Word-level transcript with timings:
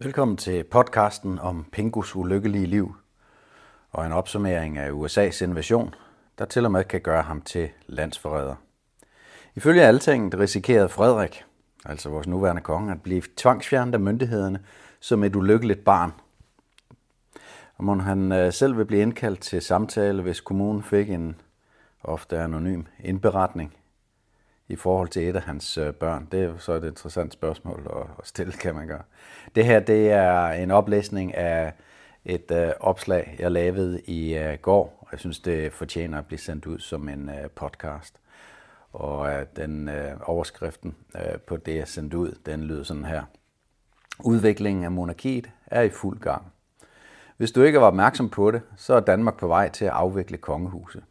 Velkommen 0.00 0.36
til 0.36 0.64
podcasten 0.64 1.38
om 1.38 1.66
Pingus 1.72 2.16
ulykkelige 2.16 2.66
liv 2.66 2.96
og 3.90 4.06
en 4.06 4.12
opsummering 4.12 4.78
af 4.78 4.90
USA's 4.90 5.44
invasion, 5.44 5.94
der 6.38 6.44
til 6.44 6.64
og 6.64 6.72
med 6.72 6.84
kan 6.84 7.00
gøre 7.00 7.22
ham 7.22 7.42
til 7.42 7.68
landsforræder. 7.86 8.54
Ifølge 9.54 9.82
altinget 9.82 10.38
risikerede 10.38 10.88
Frederik, 10.88 11.44
altså 11.84 12.08
vores 12.08 12.26
nuværende 12.26 12.62
konge, 12.62 12.92
at 12.92 13.02
blive 13.02 13.22
tvangsfjernet 13.36 13.94
af 13.94 14.00
myndighederne 14.00 14.60
som 15.00 15.24
et 15.24 15.36
ulykkeligt 15.36 15.84
barn. 15.84 16.12
Og 17.76 17.84
må 17.84 17.94
han 17.94 18.32
øh, 18.32 18.52
selv 18.52 18.78
vil 18.78 18.84
blive 18.84 19.02
indkaldt 19.02 19.40
til 19.40 19.62
samtale, 19.62 20.22
hvis 20.22 20.40
kommunen 20.40 20.82
fik 20.82 21.10
en 21.10 21.40
ofte 22.04 22.38
anonym 22.38 22.82
indberetning 23.00 23.74
i 24.68 24.76
forhold 24.76 25.08
til 25.08 25.28
et 25.28 25.36
af 25.36 25.42
hans 25.42 25.78
øh, 25.78 25.92
børn? 25.92 26.28
Det 26.32 26.40
er 26.40 26.44
jo 26.44 26.58
så 26.58 26.72
et 26.72 26.84
interessant 26.84 27.32
spørgsmål 27.32 27.90
at 28.18 28.26
stille, 28.26 28.52
kan 28.52 28.74
man 28.74 28.86
gøre. 28.86 29.02
Det 29.54 29.64
her 29.64 29.80
det 29.80 30.10
er 30.10 30.48
en 30.48 30.70
oplæsning 30.70 31.34
af 31.34 31.72
et 32.24 32.50
øh, 32.50 32.72
opslag, 32.80 33.36
jeg 33.38 33.50
lavede 33.50 34.00
i 34.00 34.38
øh, 34.38 34.58
går, 34.62 34.98
og 35.00 35.08
jeg 35.12 35.20
synes, 35.20 35.40
det 35.40 35.72
fortjener 35.72 36.18
at 36.18 36.26
blive 36.26 36.38
sendt 36.38 36.66
ud 36.66 36.78
som 36.78 37.08
en 37.08 37.28
øh, 37.28 37.50
podcast. 37.50 38.20
Og 38.92 39.32
øh, 39.32 39.46
den 39.56 39.88
øh, 39.88 40.12
overskriften 40.22 40.96
øh, 41.14 41.38
på 41.46 41.56
det, 41.56 41.76
jeg 41.76 41.88
sendte 41.88 42.18
ud, 42.18 42.38
den 42.46 42.64
lyder 42.64 42.82
sådan 42.82 43.04
her. 43.04 43.22
Udviklingen 44.24 44.84
af 44.84 44.90
monarkiet 44.90 45.50
er 45.66 45.82
i 45.82 45.90
fuld 45.90 46.20
gang. 46.20 46.52
Hvis 47.36 47.52
du 47.52 47.62
ikke 47.62 47.80
var 47.80 47.86
opmærksom 47.86 48.30
på 48.30 48.50
det, 48.50 48.62
så 48.76 48.94
er 48.94 49.00
Danmark 49.00 49.38
på 49.38 49.46
vej 49.46 49.70
til 49.70 49.84
at 49.84 49.90
afvikle 49.90 50.36
kongehuset. 50.36 51.04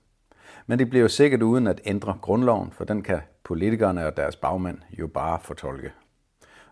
Men 0.65 0.79
det 0.79 0.89
bliver 0.89 1.01
jo 1.01 1.07
sikkert 1.07 1.41
uden 1.41 1.67
at 1.67 1.81
ændre 1.85 2.17
grundloven, 2.21 2.71
for 2.71 2.83
den 2.83 3.03
kan 3.03 3.21
politikerne 3.43 4.05
og 4.05 4.17
deres 4.17 4.35
bagmænd 4.35 4.79
jo 4.99 5.07
bare 5.07 5.39
fortolke. 5.39 5.91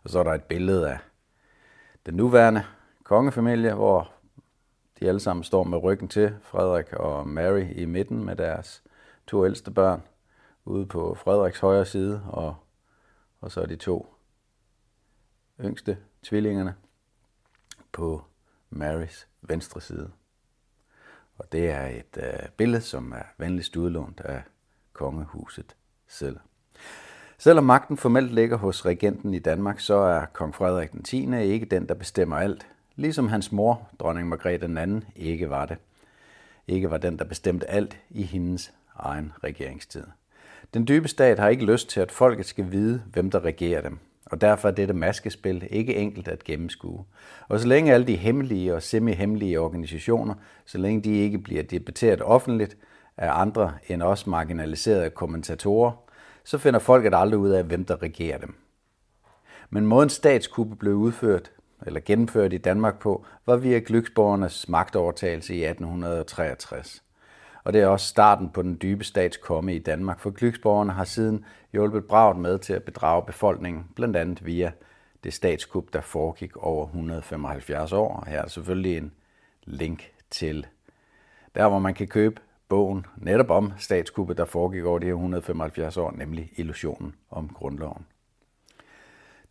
Og 0.04 0.10
så 0.10 0.20
er 0.20 0.24
der 0.24 0.34
et 0.34 0.44
billede 0.44 0.90
af 0.90 0.98
den 2.06 2.14
nuværende 2.14 2.64
kongefamilie, 3.04 3.74
hvor 3.74 4.12
de 5.00 5.08
alle 5.08 5.20
sammen 5.20 5.44
står 5.44 5.64
med 5.64 5.84
ryggen 5.84 6.08
til, 6.08 6.36
Frederik 6.42 6.94
og 6.94 7.28
Mary 7.28 7.66
i 7.76 7.86
midten 7.86 8.26
med 8.26 8.36
deres 8.36 8.84
to 9.28 9.46
ældste 9.46 9.72
børn, 9.72 10.04
ude 10.66 10.86
på 10.86 11.16
Frederiks 11.16 11.60
højre 11.60 11.86
side, 11.86 12.24
og, 12.28 12.56
og 13.42 13.52
så 13.52 13.62
er 13.62 13.66
de 13.66 13.76
to 13.76 14.16
yngste 15.62 15.98
tvillingerne 16.24 16.76
på 17.92 18.24
Marys 18.70 19.28
venstre 19.42 19.82
side. 19.82 20.12
Og 21.38 21.52
det 21.52 21.70
er 21.70 21.86
et 21.86 22.18
øh, 22.18 22.50
billede, 22.58 22.82
som 22.82 23.12
er 23.12 23.24
venligst 23.38 23.76
udlånt 23.76 24.22
af 24.22 24.42
kongehuset 24.94 25.76
selv. 26.08 26.38
Selvom 27.38 27.64
magten 27.64 27.98
formelt 27.98 28.34
ligger 28.34 28.58
hos 28.58 28.86
regenten 28.86 29.34
i 29.34 29.40
Danmark, 29.40 29.80
så 29.80 29.96
er 29.96 30.26
kong 30.26 30.56
Frederik 30.56 30.92
den 30.92 31.04
10. 31.04 31.36
ikke 31.38 31.66
den, 31.66 31.88
der 31.88 31.94
bestemmer 31.94 32.38
alt. 32.38 32.68
Ligesom 32.96 33.28
hans 33.28 33.52
mor, 33.52 33.90
dronning 34.00 34.30
Margrethe 34.30 34.68
II, 34.68 35.02
ikke 35.16 35.50
var 35.50 35.66
det. 35.66 35.78
Ikke 36.68 36.92
var 36.92 36.98
den, 36.98 37.20
der 37.20 37.26
bestemte 37.26 37.70
alt 37.70 37.98
i 38.10 38.24
hendes 38.24 38.74
egen 38.96 39.34
regeringstid. 39.44 40.04
Den 40.74 40.88
dybe 40.88 41.08
stat 41.08 41.40
har 41.40 41.50
ikke 41.50 41.66
lyst 41.66 41.90
til, 41.90 42.00
at 42.00 42.12
folket 42.12 42.46
skal 42.46 42.72
vide, 42.72 43.04
hvem 43.14 43.32
der 43.32 43.46
regerer 43.46 43.82
dem. 43.82 44.00
Og 44.26 44.42
derfor 44.42 44.68
er 44.68 44.72
dette 44.72 44.94
maskespil 44.94 45.68
ikke 45.70 45.96
enkelt 45.96 46.28
at 46.28 46.44
gennemskue. 46.44 47.06
Og 47.48 47.60
så 47.60 47.68
længe 47.68 47.94
alle 47.94 48.08
de 48.08 48.16
hemmelige 48.16 48.76
og 48.76 48.84
semi-hemmelige 48.84 49.60
organisationer, 49.60 50.36
så 50.66 50.78
længe 50.78 51.02
de 51.02 51.18
ikke 51.18 51.40
bliver 51.40 51.64
debatteret 51.64 52.22
offentligt 52.22 52.78
af 53.18 53.42
andre 53.42 53.74
end 53.88 54.04
os 54.04 54.28
marginaliserede 54.28 55.10
kommentatorer, 55.10 55.92
så 56.44 56.58
finder 56.58 56.80
folket 56.80 57.14
aldrig 57.16 57.40
ud 57.40 57.50
af, 57.50 57.64
hvem 57.64 57.86
der 57.86 58.02
regerer 58.02 58.38
dem. 58.38 58.56
Men 59.70 59.88
måden 59.88 60.10
statskuppet 60.10 60.80
blev 60.80 60.94
udført, 60.94 61.52
eller 61.86 62.00
gennemført 62.06 62.54
i 62.54 62.58
Danmark 62.58 63.00
på, 63.00 63.26
var 63.46 63.58
via 63.58 63.80
Glücksborgernes 63.80 64.66
magtovertagelse 64.68 65.56
i 65.56 65.66
1863. 65.66 67.05
Og 67.66 67.74
det 67.74 67.82
er 67.82 67.88
også 67.88 68.08
starten 68.08 68.50
på 68.50 68.62
den 68.62 68.78
dybe 68.82 69.04
statskomme 69.04 69.76
i 69.76 69.80
Danmark, 69.80 70.20
for 70.20 70.30
Glücksborgerne 70.30 70.92
har 70.92 71.04
siden 71.04 71.46
hjulpet 71.72 72.06
bravet 72.06 72.38
med 72.38 72.60
til 72.60 72.74
at 72.74 72.84
bedrage 72.84 73.24
befolkningen, 73.26 73.86
blandt 73.96 74.18
andet 74.18 74.46
via 74.46 74.72
det 75.24 75.34
statskup, 75.34 75.94
der 75.94 76.02
foregik 76.02 76.58
over 76.58 76.86
175 76.86 77.92
år. 77.92 78.16
Og 78.16 78.28
her 78.28 78.42
er 78.42 78.48
selvfølgelig 78.48 78.98
en 78.98 79.12
link 79.64 80.12
til 80.30 80.68
der, 81.56 81.68
hvor 81.68 81.80
man 81.80 81.94
kan 81.94 82.08
købe 82.08 82.42
bogen 82.70 83.06
netop 83.18 83.50
om 83.50 83.74
statskuppet, 83.78 84.38
der 84.38 84.46
foregik 84.46 84.84
over 84.84 85.00
de 85.00 85.06
her 85.06 85.14
175 85.14 85.98
år, 85.98 86.12
nemlig 86.12 86.52
illusionen 86.56 87.16
om 87.32 87.50
grundloven. 87.50 88.06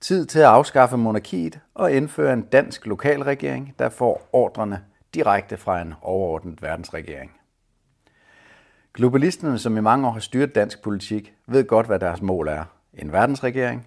Tid 0.01 0.27
til 0.27 0.39
at 0.39 0.45
afskaffe 0.45 0.97
monarkiet 0.97 1.61
og 1.75 1.93
indføre 1.93 2.33
en 2.33 2.43
dansk 2.43 2.87
lokalregering, 2.87 3.75
der 3.79 3.89
får 3.89 4.29
ordrene 4.33 4.85
direkte 5.15 5.57
fra 5.57 5.81
en 5.81 5.95
overordnet 6.03 6.63
verdensregering. 6.63 7.33
Globalisterne, 8.95 9.59
som 9.59 9.77
i 9.77 9.81
mange 9.81 10.07
år 10.07 10.11
har 10.13 10.21
styret 10.21 10.55
dansk 10.55 10.83
politik, 10.83 11.35
ved 11.47 11.65
godt, 11.67 11.87
hvad 11.87 11.99
deres 11.99 12.23
mål 12.23 12.49
er. 12.49 12.65
En 12.93 13.13
verdensregering, 13.13 13.87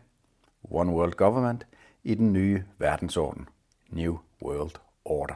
One 0.71 0.91
World 0.91 1.13
Government, 1.13 1.67
i 2.03 2.15
den 2.15 2.33
nye 2.33 2.63
verdensorden, 2.77 3.47
New 3.89 4.17
World 4.41 4.71
Order. 5.05 5.33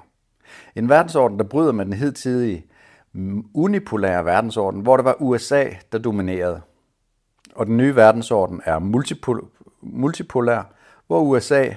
En 0.75 0.89
verdensorden, 0.89 1.39
der 1.39 1.43
bryder 1.43 1.71
med 1.71 1.85
den 1.85 1.93
hidtidige 1.93 2.65
mm, 3.13 3.45
unipolære 3.53 4.25
verdensorden, 4.25 4.81
hvor 4.81 4.97
det 4.97 5.05
var 5.05 5.21
USA, 5.21 5.65
der 5.91 5.97
dominerede. 5.97 6.61
Og 7.55 7.65
den 7.65 7.77
nye 7.77 7.95
verdensorden 7.95 8.61
er 8.65 8.79
multipol- 8.79 9.47
multipolær, 9.81 10.73
hvor 11.07 11.21
USA 11.21 11.69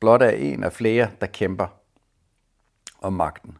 blot 0.00 0.22
er 0.22 0.30
en 0.30 0.64
af 0.64 0.72
flere, 0.72 1.10
der 1.20 1.26
kæmper 1.26 1.66
om 3.02 3.12
magten. 3.12 3.56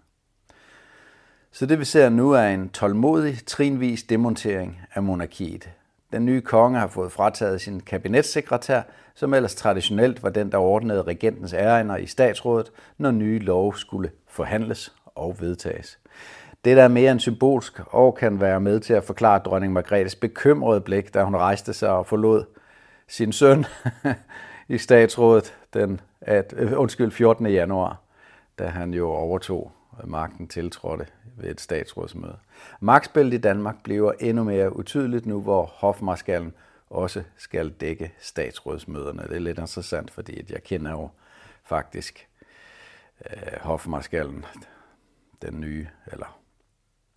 Så 1.53 1.66
det 1.66 1.78
vi 1.78 1.84
ser 1.84 2.09
nu 2.09 2.33
er 2.33 2.43
en 2.43 2.69
tålmodig, 2.69 3.47
trinvis 3.47 4.03
demontering 4.03 4.81
af 4.94 5.03
monarkiet. 5.03 5.71
Den 6.12 6.27
nye 6.27 6.41
konge 6.41 6.78
har 6.78 6.87
fået 6.87 7.12
frataget 7.12 7.61
sin 7.61 7.81
kabinetssekretær, 7.81 8.83
som 9.15 9.34
ellers 9.34 9.55
traditionelt 9.55 10.22
var 10.22 10.31
den, 10.31 10.53
der 10.53 10.59
ordnede 10.59 11.03
regentens 11.03 11.53
ærender 11.53 11.97
i 11.97 12.06
statsrådet, 12.06 12.72
når 12.99 13.10
nye 13.10 13.39
love 13.39 13.77
skulle 13.77 14.10
forhandles 14.28 14.94
og 15.05 15.37
vedtages. 15.41 15.99
Det 16.65 16.77
der 16.77 16.83
er 16.83 16.89
mere 16.89 17.12
end 17.12 17.21
symbolsk 17.21 17.81
og 17.87 18.15
kan 18.15 18.41
være 18.41 18.60
med 18.60 18.81
til 18.81 18.93
at 18.93 19.05
forklare 19.05 19.39
dronning 19.39 19.72
Margrethes 19.72 20.15
bekymrede 20.15 20.81
blik, 20.81 21.15
da 21.15 21.25
hun 21.25 21.37
rejste 21.37 21.72
sig 21.72 21.91
og 21.91 22.06
forlod 22.06 22.44
sin 23.09 23.33
søn 23.33 23.65
i 24.69 24.78
statsrådet 24.78 25.55
den 25.75 26.00
at, 26.21 26.53
undskyld, 26.77 27.10
14. 27.10 27.47
januar, 27.47 28.00
da 28.59 28.66
han 28.66 28.94
jo 28.94 29.10
overtog 29.10 29.72
magten 30.05 30.49
tiltrådte 30.49 31.06
ved 31.37 31.50
et 31.50 31.61
statsrådsmøde. 31.61 32.38
Magtspillet 32.81 33.34
i 33.34 33.41
Danmark 33.41 33.83
bliver 33.83 34.12
endnu 34.21 34.44
mere 34.44 34.77
utydeligt 34.77 35.27
nu, 35.27 35.41
hvor 35.41 35.65
hofmarskallen 35.65 36.55
også 36.91 37.22
skal 37.37 37.71
dække 37.71 38.12
statsrådsmøderne. 38.21 39.22
Det 39.22 39.33
er 39.33 39.39
lidt 39.39 39.59
interessant, 39.59 40.10
fordi 40.10 40.53
jeg 40.53 40.62
kender 40.62 40.91
jo 40.91 41.10
faktisk 41.65 42.28
øh, 43.31 43.60
hofmarskallen, 43.60 44.44
den 45.43 45.60
nye, 45.60 45.89
eller 46.06 46.41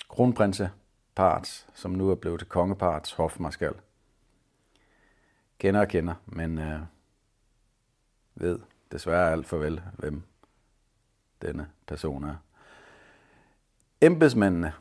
kronprinseparts, 0.09 1.67
som 1.73 1.91
nu 1.91 2.11
er 2.11 2.15
blevet 2.15 2.39
til 2.39 2.49
kongeparts 2.49 3.11
hofmarskal. 3.11 3.73
Kender 5.59 5.81
og 5.81 5.87
kender, 5.87 6.13
men 6.25 6.59
øh, 6.59 6.79
ved 8.35 8.59
desværre 8.91 9.31
alt 9.31 9.47
for 9.47 9.57
vel, 9.57 9.81
hvem 9.97 10.23
denne 11.41 11.69
person 11.87 12.23
er. 12.23 12.35
Embedsmændene, 14.03 14.73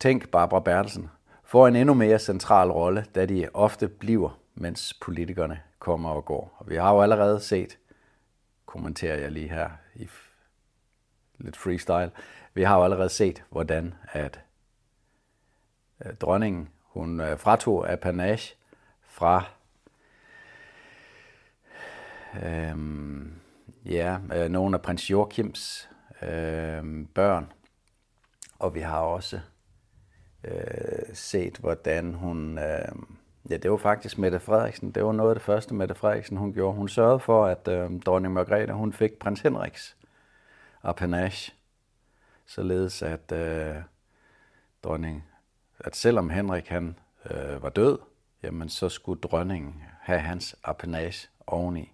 tænk 0.00 0.30
Barbara 0.30 0.60
Bertelsen, 0.60 1.10
får 1.44 1.68
en 1.68 1.76
endnu 1.76 1.94
mere 1.94 2.18
central 2.18 2.70
rolle, 2.70 3.06
da 3.14 3.26
de 3.26 3.48
ofte 3.54 3.88
bliver, 3.88 4.40
mens 4.54 4.94
politikerne 5.00 5.60
kommer 5.78 6.10
og 6.10 6.24
går. 6.24 6.56
Og 6.58 6.70
vi 6.70 6.76
har 6.76 6.94
jo 6.94 7.02
allerede 7.02 7.40
set, 7.40 7.78
kommenterer 8.66 9.16
jeg 9.16 9.32
lige 9.32 9.48
her 9.48 9.70
i 9.94 10.08
lidt 11.38 11.56
freestyle, 11.56 12.10
vi 12.54 12.62
har 12.62 12.76
jo 12.76 12.84
allerede 12.84 13.08
set, 13.08 13.44
hvordan 13.50 13.94
at 14.12 14.40
øh, 16.04 16.14
dronningen, 16.14 16.68
hun 16.82 17.20
øh, 17.20 17.38
fratog 17.38 17.90
apanage 17.92 18.54
fra 19.02 19.44
øhm, 22.44 23.32
ja, 23.84 24.18
øh, 24.34 24.48
nogle 24.48 24.76
af 24.76 24.82
prins 24.82 25.10
Joachims 25.10 25.90
øh, 26.22 27.06
børn. 27.14 27.52
Og 28.58 28.74
vi 28.74 28.80
har 28.80 29.00
også 29.00 29.40
øh, 30.44 31.14
set, 31.14 31.56
hvordan 31.56 32.14
hun... 32.14 32.58
Øh, 32.58 32.92
ja, 33.50 33.56
det 33.56 33.70
var 33.70 33.76
faktisk 33.76 34.18
Mette 34.18 34.40
Frederiksen. 34.40 34.90
Det 34.90 35.04
var 35.04 35.12
noget 35.12 35.30
af 35.30 35.34
det 35.34 35.42
første, 35.42 35.74
Mette 35.74 35.94
Frederiksen 35.94 36.36
hun 36.36 36.52
gjorde. 36.52 36.76
Hun 36.76 36.88
sørgede 36.88 37.20
for, 37.20 37.46
at 37.46 37.68
øh, 37.68 38.00
dronning 38.00 38.34
Margrethe 38.34 38.72
hun 38.72 38.92
fik 38.92 39.12
prins 39.12 39.40
Henriks 39.40 39.96
apanage, 40.82 41.52
således 42.46 43.02
at 43.02 43.32
øh, 43.32 43.76
dronning 44.84 45.24
at 45.80 45.96
selvom 45.96 46.30
Henrik 46.30 46.68
han 46.68 46.98
øh, 47.30 47.62
var 47.62 47.68
død, 47.68 47.98
jamen 48.42 48.68
så 48.68 48.88
skulle 48.88 49.20
dronningen 49.20 49.82
have 50.00 50.18
hans 50.20 50.56
apanage 50.64 51.28
oveni. 51.46 51.92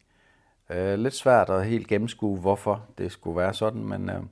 Øh, 0.71 0.99
lidt 0.99 1.15
svært 1.15 1.51
at 1.51 1.67
helt 1.67 1.89
gennemskue, 1.89 2.39
hvorfor 2.39 2.87
det 2.99 3.13
skulle 3.13 3.37
være 3.37 3.55
sådan, 3.55 3.85
men 3.85 4.11
øh, 4.11 4.23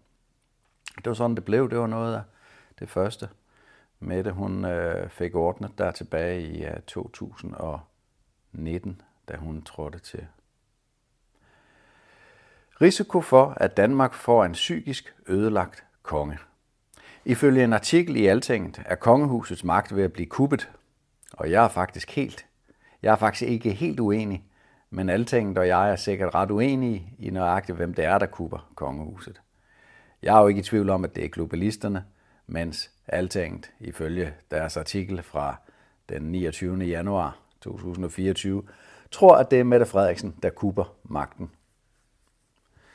det 0.97 1.06
var 1.06 1.15
sådan, 1.15 1.35
det 1.35 1.44
blev. 1.44 1.71
Det 1.71 1.79
var 1.79 1.87
noget 1.87 2.15
af 2.15 2.23
det 2.79 2.91
første. 2.91 3.29
Mette, 4.00 4.31
hun 4.31 4.65
øh, 4.65 5.11
fik 5.11 5.35
ordnet 5.35 5.79
der 5.79 5.91
tilbage 5.91 6.43
i 6.43 6.65
øh, 6.65 6.81
2019, 6.87 9.00
da 9.29 9.37
hun 9.37 9.62
trådte 9.62 9.99
til. 9.99 10.27
Risiko 12.81 13.21
for, 13.21 13.55
at 13.56 13.77
Danmark 13.77 14.15
får 14.15 14.44
en 14.44 14.53
psykisk 14.53 15.15
ødelagt 15.27 15.85
konge. 16.03 16.39
Ifølge 17.25 17.65
en 17.65 17.73
artikel 17.73 18.17
i 18.17 18.27
Altinget 18.27 18.83
er 18.87 18.94
kongehusets 18.94 19.65
magt 19.65 19.97
ved 19.97 20.05
at 20.05 20.12
blive 20.12 20.27
kuppet, 20.27 20.71
og 21.33 21.50
jeg 21.50 21.65
er 21.65 21.69
faktisk 21.69 22.11
helt, 22.11 22.47
jeg 23.03 23.12
er 23.12 23.17
faktisk 23.17 23.50
ikke 23.50 23.73
helt 23.73 24.00
uenig, 24.00 24.44
men 24.91 25.09
Altinget 25.09 25.59
og 25.59 25.69
jeg 25.69 25.91
er 25.91 25.97
sikkert 25.97 26.35
ret 26.35 26.50
uenige 26.50 27.15
i 27.19 27.31
nøjagtigt, 27.31 27.77
hvem 27.77 27.94
det 27.94 28.05
er, 28.05 28.19
der 28.19 28.27
kupper 28.27 28.71
kongehuset. 28.75 29.41
Jeg 30.23 30.37
er 30.37 30.41
jo 30.41 30.47
ikke 30.47 30.59
i 30.59 30.63
tvivl 30.63 30.91
om, 30.91 31.05
at 31.05 31.17
det 31.17 31.25
er 31.25 31.29
globalisterne, 31.29 32.05
mens 32.47 32.91
Altinget 33.07 33.73
ifølge 33.81 34.35
deres 34.51 34.77
artikel 34.77 35.23
fra 35.23 35.57
den 36.09 36.23
29. 36.23 36.85
januar 36.85 37.39
2024 37.61 38.63
tror, 39.11 39.37
at 39.37 39.51
det 39.51 39.61
er 39.61 39.65
Mette 39.65 39.87
Frederiksen, 39.87 40.37
der 40.43 40.51
kuber 40.51 40.95
magten. 41.05 41.51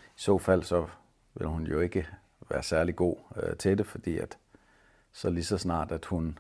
I 0.08 0.20
så 0.20 0.38
fald 0.38 0.64
så 0.64 0.88
vil 1.34 1.48
hun 1.48 1.68
jo 1.68 1.80
ikke 1.80 2.08
være 2.50 2.64
særlig 2.64 2.96
god 2.96 3.16
øh, 3.36 3.58
til 3.58 3.78
det, 3.78 3.86
fordi 3.86 4.18
at 4.18 4.38
så 5.12 5.30
lige 5.30 5.44
så 5.44 5.58
snart, 5.58 5.92
at 5.92 6.06
hun 6.06 6.40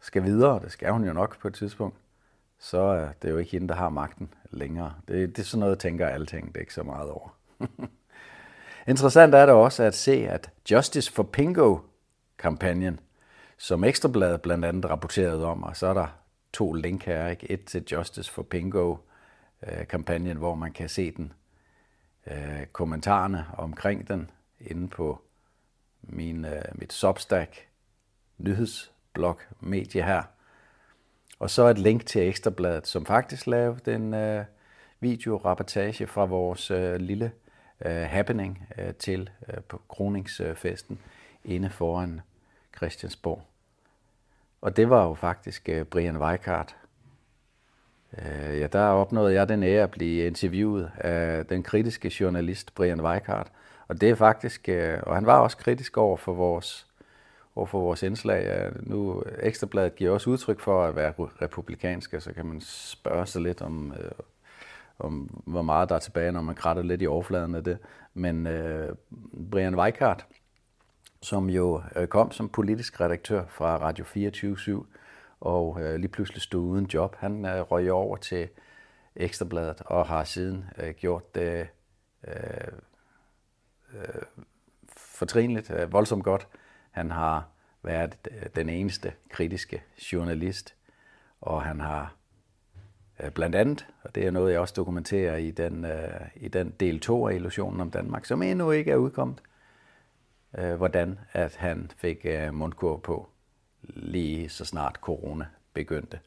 skal 0.00 0.24
videre, 0.24 0.60
det 0.62 0.72
skal 0.72 0.92
hun 0.92 1.04
jo 1.04 1.12
nok 1.12 1.38
på 1.38 1.48
et 1.48 1.54
tidspunkt, 1.54 1.96
så 2.58 2.78
er 2.78 3.12
det 3.22 3.30
jo 3.30 3.38
ikke 3.38 3.50
hende, 3.50 3.68
der 3.68 3.74
har 3.74 3.88
magten 3.88 4.34
længere. 4.50 4.94
Det, 5.08 5.36
det 5.36 5.42
er 5.42 5.46
sådan 5.46 5.60
noget, 5.60 5.78
tænker 5.78 6.08
alting, 6.08 6.48
det 6.48 6.56
er 6.56 6.60
ikke 6.60 6.74
så 6.74 6.82
meget 6.82 7.10
over. 7.10 7.36
Interessant 8.86 9.34
er 9.34 9.46
det 9.46 9.54
også 9.54 9.82
at 9.82 9.94
se, 9.94 10.28
at 10.28 10.50
Justice 10.70 11.12
for 11.12 11.22
Pingo-kampagnen, 11.22 13.00
som 13.58 13.84
Ekstrabladet 13.84 14.42
blandt 14.42 14.64
andet 14.64 14.90
rapporterede 14.90 15.46
om, 15.46 15.62
og 15.62 15.76
så 15.76 15.86
er 15.86 15.94
der 15.94 16.06
to 16.52 16.72
link 16.72 17.04
her, 17.04 17.28
ikke? 17.28 17.50
et 17.50 17.64
til 17.64 17.84
Justice 17.92 18.32
for 18.32 18.42
Pingo-kampagnen, 18.42 20.36
hvor 20.36 20.54
man 20.54 20.72
kan 20.72 20.88
se 20.88 21.10
den 21.10 21.32
øh, 22.26 22.66
kommentarerne 22.72 23.46
omkring 23.58 24.08
den 24.08 24.30
inde 24.60 24.88
på 24.88 25.22
min, 26.02 26.44
øh, 26.44 26.62
mit 26.74 26.92
Substack 26.92 27.68
nyhedsblog 28.38 29.40
medie 29.60 30.02
her. 30.02 30.22
Og 31.38 31.50
så 31.50 31.66
et 31.66 31.78
link 31.78 32.06
til 32.06 32.28
Ekstrabladet, 32.28 32.86
som 32.86 33.06
faktisk 33.06 33.46
lavede 33.46 33.94
en 33.94 34.14
øh, 34.14 34.44
videorapportage 35.00 36.06
fra 36.06 36.24
vores 36.24 36.70
øh, 36.70 36.96
lille 36.96 37.32
Øh, 37.84 38.02
happening 38.02 38.66
øh, 38.78 38.94
til 38.94 39.30
øh, 39.48 39.60
på 39.68 39.80
kroningsfesten 39.88 40.98
inde 41.44 41.70
foran 41.70 42.20
Christiansborg. 42.76 43.42
Og 44.60 44.76
det 44.76 44.90
var 44.90 45.06
jo 45.06 45.14
faktisk 45.14 45.68
Brian 45.90 46.18
Weikart. 46.18 46.76
Ja, 48.26 48.66
der 48.66 48.84
opnåede 48.84 49.34
jeg 49.34 49.48
den 49.48 49.62
ære 49.62 49.82
at 49.82 49.90
blive 49.90 50.26
interviewet 50.26 50.90
af 50.98 51.46
den 51.46 51.62
kritiske 51.62 52.12
journalist 52.20 52.74
Brian 52.74 53.00
Weikart. 53.00 53.52
Og 53.88 54.00
det 54.00 54.10
er 54.10 54.14
faktisk, 54.14 54.68
og 55.02 55.14
han 55.14 55.26
var 55.26 55.38
også 55.38 55.56
kritisk 55.56 55.96
over 55.96 56.16
for 56.16 56.32
vores, 56.32 56.86
over 57.56 57.66
for 57.66 57.80
vores 57.80 58.02
indslag. 58.02 58.70
Nu 58.80 59.22
Ekstrabladet 59.40 59.96
giver 59.96 60.10
også 60.10 60.30
udtryk 60.30 60.60
for 60.60 60.84
at 60.84 60.96
være 60.96 61.12
republikanske, 61.18 62.20
så 62.20 62.32
kan 62.32 62.46
man 62.46 62.60
spørge 62.60 63.26
sig 63.26 63.42
lidt 63.42 63.62
om, 63.62 63.92
øh, 63.92 64.10
om 65.02 65.42
hvor 65.46 65.62
meget 65.62 65.88
der 65.88 65.94
er 65.94 65.98
tilbage, 65.98 66.32
når 66.32 66.42
man 66.42 66.54
kratter 66.54 66.82
lidt 66.82 67.02
i 67.02 67.06
overfladen 67.06 67.54
af 67.54 67.64
det. 67.64 67.78
Men 68.14 68.46
øh, 68.46 68.94
Brian 69.50 69.74
Weikart, 69.74 70.26
som 71.22 71.50
jo 71.50 71.82
øh, 71.96 72.06
kom 72.08 72.30
som 72.30 72.48
politisk 72.48 73.00
redaktør 73.00 73.44
fra 73.48 73.76
Radio 73.76 74.04
24 74.04 74.84
og 75.40 75.82
øh, 75.82 75.94
lige 75.94 76.08
pludselig 76.08 76.42
stod 76.42 76.70
uden 76.70 76.86
job, 76.86 77.16
han 77.18 77.44
øh, 77.44 77.60
røg 77.60 77.92
over 77.92 78.16
til 78.16 78.48
Ekstrabladet 79.16 79.82
og 79.86 80.06
har 80.06 80.24
siden 80.24 80.64
øh, 80.78 80.94
gjort 80.94 81.34
det 81.34 81.68
øh, 82.28 82.72
øh, 83.94 84.22
fortrinligt, 84.96 85.70
øh, 85.70 85.92
voldsomt 85.92 86.24
godt. 86.24 86.48
Han 86.90 87.10
har 87.10 87.48
været 87.82 88.18
øh, 88.30 88.46
den 88.56 88.68
eneste 88.68 89.12
kritiske 89.30 89.82
journalist, 90.12 90.74
og 91.40 91.62
han 91.62 91.80
har 91.80 92.14
Øh, 93.20 93.30
blandt 93.30 93.56
andet, 93.56 93.86
og 94.02 94.14
det 94.14 94.26
er 94.26 94.30
noget, 94.30 94.52
jeg 94.52 94.60
også 94.60 94.74
dokumenterer 94.76 95.36
i 95.36 95.50
den, 95.50 95.84
øh, 95.84 96.20
i 96.36 96.48
den 96.48 96.74
del 96.80 97.00
2 97.00 97.28
af 97.28 97.34
Illusionen 97.34 97.80
om 97.80 97.90
Danmark, 97.90 98.24
som 98.24 98.42
endnu 98.42 98.70
ikke 98.70 98.90
er 98.90 98.96
udkommet, 98.96 99.42
øh, 100.58 100.74
hvordan 100.74 101.18
at 101.32 101.56
han 101.56 101.90
fik 101.96 102.26
mundkur 102.52 102.96
på 102.96 103.28
lige 103.82 104.48
så 104.48 104.64
snart 104.64 104.94
corona 104.94 105.46
begyndte. 105.74 106.18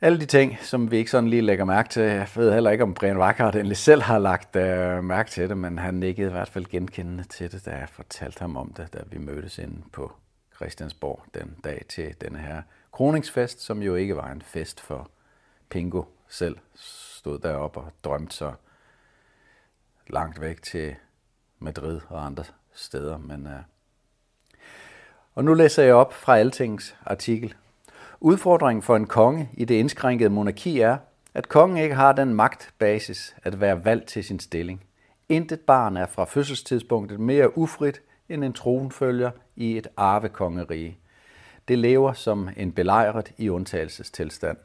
Alle 0.00 0.20
de 0.20 0.26
ting, 0.26 0.58
som 0.60 0.90
vi 0.90 0.96
ikke 0.96 1.10
sådan 1.10 1.30
lige 1.30 1.42
lægger 1.42 1.64
mærke 1.64 1.88
til, 1.88 2.02
jeg 2.02 2.28
ved 2.36 2.52
heller 2.52 2.70
ikke, 2.70 2.84
om 2.84 2.94
Brian 2.94 3.18
Weikart 3.18 3.54
endelig 3.54 3.76
selv 3.76 4.02
har 4.02 4.18
lagt 4.18 4.56
øh, 4.56 5.04
mærke 5.04 5.30
til 5.30 5.48
det, 5.48 5.58
men 5.58 5.78
han 5.78 5.94
nikkede 5.94 6.28
i 6.28 6.30
hvert 6.30 6.48
fald 6.48 6.64
genkendende 6.64 7.24
til 7.24 7.52
det, 7.52 7.66
da 7.66 7.70
jeg 7.70 7.88
fortalte 7.88 8.40
ham 8.40 8.56
om 8.56 8.72
det, 8.76 8.92
da 8.92 8.98
vi 9.10 9.18
mødtes 9.18 9.58
inde 9.58 9.82
på 9.92 10.12
Christiansborg 10.56 11.24
den 11.34 11.56
dag 11.64 11.84
til 11.88 12.14
denne 12.20 12.38
her 12.38 12.62
kroningsfest, 12.94 13.60
som 13.60 13.82
jo 13.82 13.94
ikke 13.94 14.16
var 14.16 14.30
en 14.30 14.42
fest 14.42 14.80
for 14.80 15.10
Pingo 15.68 16.02
selv, 16.28 16.56
stod 16.74 17.38
deroppe 17.38 17.80
og 17.80 17.92
drømte 18.04 18.36
sig 18.36 18.54
langt 20.06 20.40
væk 20.40 20.62
til 20.62 20.94
Madrid 21.58 22.00
og 22.08 22.26
andre 22.26 22.44
steder. 22.74 23.18
Men, 23.18 23.46
uh... 23.46 23.52
Og 25.34 25.44
nu 25.44 25.54
læser 25.54 25.82
jeg 25.82 25.94
op 25.94 26.12
fra 26.12 26.38
Altings 26.38 26.96
artikel. 27.06 27.54
Udfordringen 28.20 28.82
for 28.82 28.96
en 28.96 29.06
konge 29.06 29.50
i 29.52 29.64
det 29.64 29.74
indskrænkede 29.74 30.30
monarki 30.30 30.80
er, 30.80 30.96
at 31.34 31.48
kongen 31.48 31.76
ikke 31.76 31.94
har 31.94 32.12
den 32.12 32.34
magtbasis 32.34 33.36
at 33.42 33.60
være 33.60 33.84
valgt 33.84 34.06
til 34.06 34.24
sin 34.24 34.40
stilling. 34.40 34.84
Intet 35.28 35.60
barn 35.60 35.96
er 35.96 36.06
fra 36.06 36.24
fødselstidspunktet 36.24 37.20
mere 37.20 37.58
ufrit 37.58 38.02
end 38.28 38.44
en 38.44 38.52
tronfølger 38.52 39.30
i 39.56 39.78
et 39.78 39.86
arvekongerige. 39.96 40.98
Det 41.68 41.78
lever 41.78 42.12
som 42.12 42.48
en 42.56 42.72
belejret 42.72 43.32
i 43.38 43.48
undtagelsestilstand. 43.48 44.56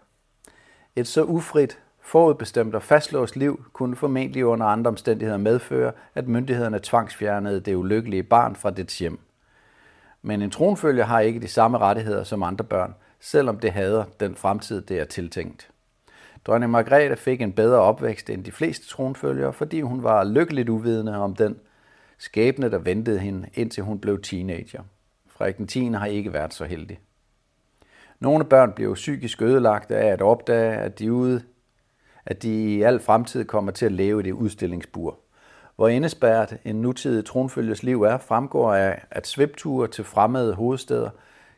Et 0.95 1.07
så 1.07 1.23
ufrit, 1.23 1.79
forudbestemt 2.01 2.75
og 2.75 2.83
fastlåst 2.83 3.35
liv 3.35 3.65
kunne 3.73 3.95
formentlig 3.95 4.45
under 4.45 4.65
andre 4.65 4.89
omstændigheder 4.89 5.37
medføre, 5.37 5.91
at 6.15 6.27
myndighederne 6.27 6.79
tvangsfjernede 6.83 7.59
det 7.59 7.75
ulykkelige 7.75 8.23
barn 8.23 8.55
fra 8.55 8.69
dets 8.69 8.99
hjem. 8.99 9.19
Men 10.21 10.41
en 10.41 10.51
tronfølger 10.51 11.05
har 11.05 11.19
ikke 11.19 11.39
de 11.39 11.47
samme 11.47 11.77
rettigheder 11.77 12.23
som 12.23 12.43
andre 12.43 12.65
børn, 12.65 12.95
selvom 13.19 13.59
det 13.59 13.71
hader 13.71 14.03
den 14.19 14.35
fremtid, 14.35 14.81
det 14.81 14.99
er 14.99 15.05
tiltænkt. 15.05 15.69
Dronning 16.47 16.71
Margrethe 16.71 17.15
fik 17.15 17.41
en 17.41 17.53
bedre 17.53 17.79
opvækst 17.79 18.29
end 18.29 18.43
de 18.43 18.51
fleste 18.51 18.87
tronfølgere, 18.87 19.53
fordi 19.53 19.81
hun 19.81 20.03
var 20.03 20.23
lykkeligt 20.23 20.69
uvidende 20.69 21.17
om 21.17 21.35
den 21.35 21.59
skæbne, 22.17 22.71
der 22.71 22.77
ventede 22.77 23.19
hende, 23.19 23.49
indtil 23.53 23.83
hun 23.83 23.99
blev 23.99 24.21
teenager. 24.21 24.83
Frederik 25.39 25.67
10. 25.67 25.85
har 25.85 26.05
ikke 26.05 26.33
været 26.33 26.53
så 26.53 26.65
heldig. 26.65 26.99
Nogle 28.19 28.45
børn 28.45 28.73
bliver 28.73 28.95
psykisk 28.95 29.41
ødelagte 29.41 29.97
af 29.97 30.07
at 30.07 30.21
opdage, 30.21 30.73
at 30.73 30.99
de, 30.99 31.13
ude, 31.13 31.43
at 32.25 32.43
de 32.43 32.75
i 32.75 32.81
al 32.81 32.99
fremtid 32.99 33.45
kommer 33.45 33.71
til 33.71 33.85
at 33.85 33.91
leve 33.91 34.19
i 34.19 34.23
det 34.23 34.31
udstillingsbur. 34.31 35.19
Hvor 35.75 35.87
indespærret 35.87 36.57
en 36.65 36.81
nutidig 36.81 37.25
tronfølges 37.25 37.83
liv 37.83 38.03
er, 38.03 38.17
fremgår 38.17 38.73
af, 38.73 39.05
at 39.11 39.27
svipture 39.27 39.87
til 39.87 40.03
fremmede 40.03 40.53
hovedsteder 40.53 41.09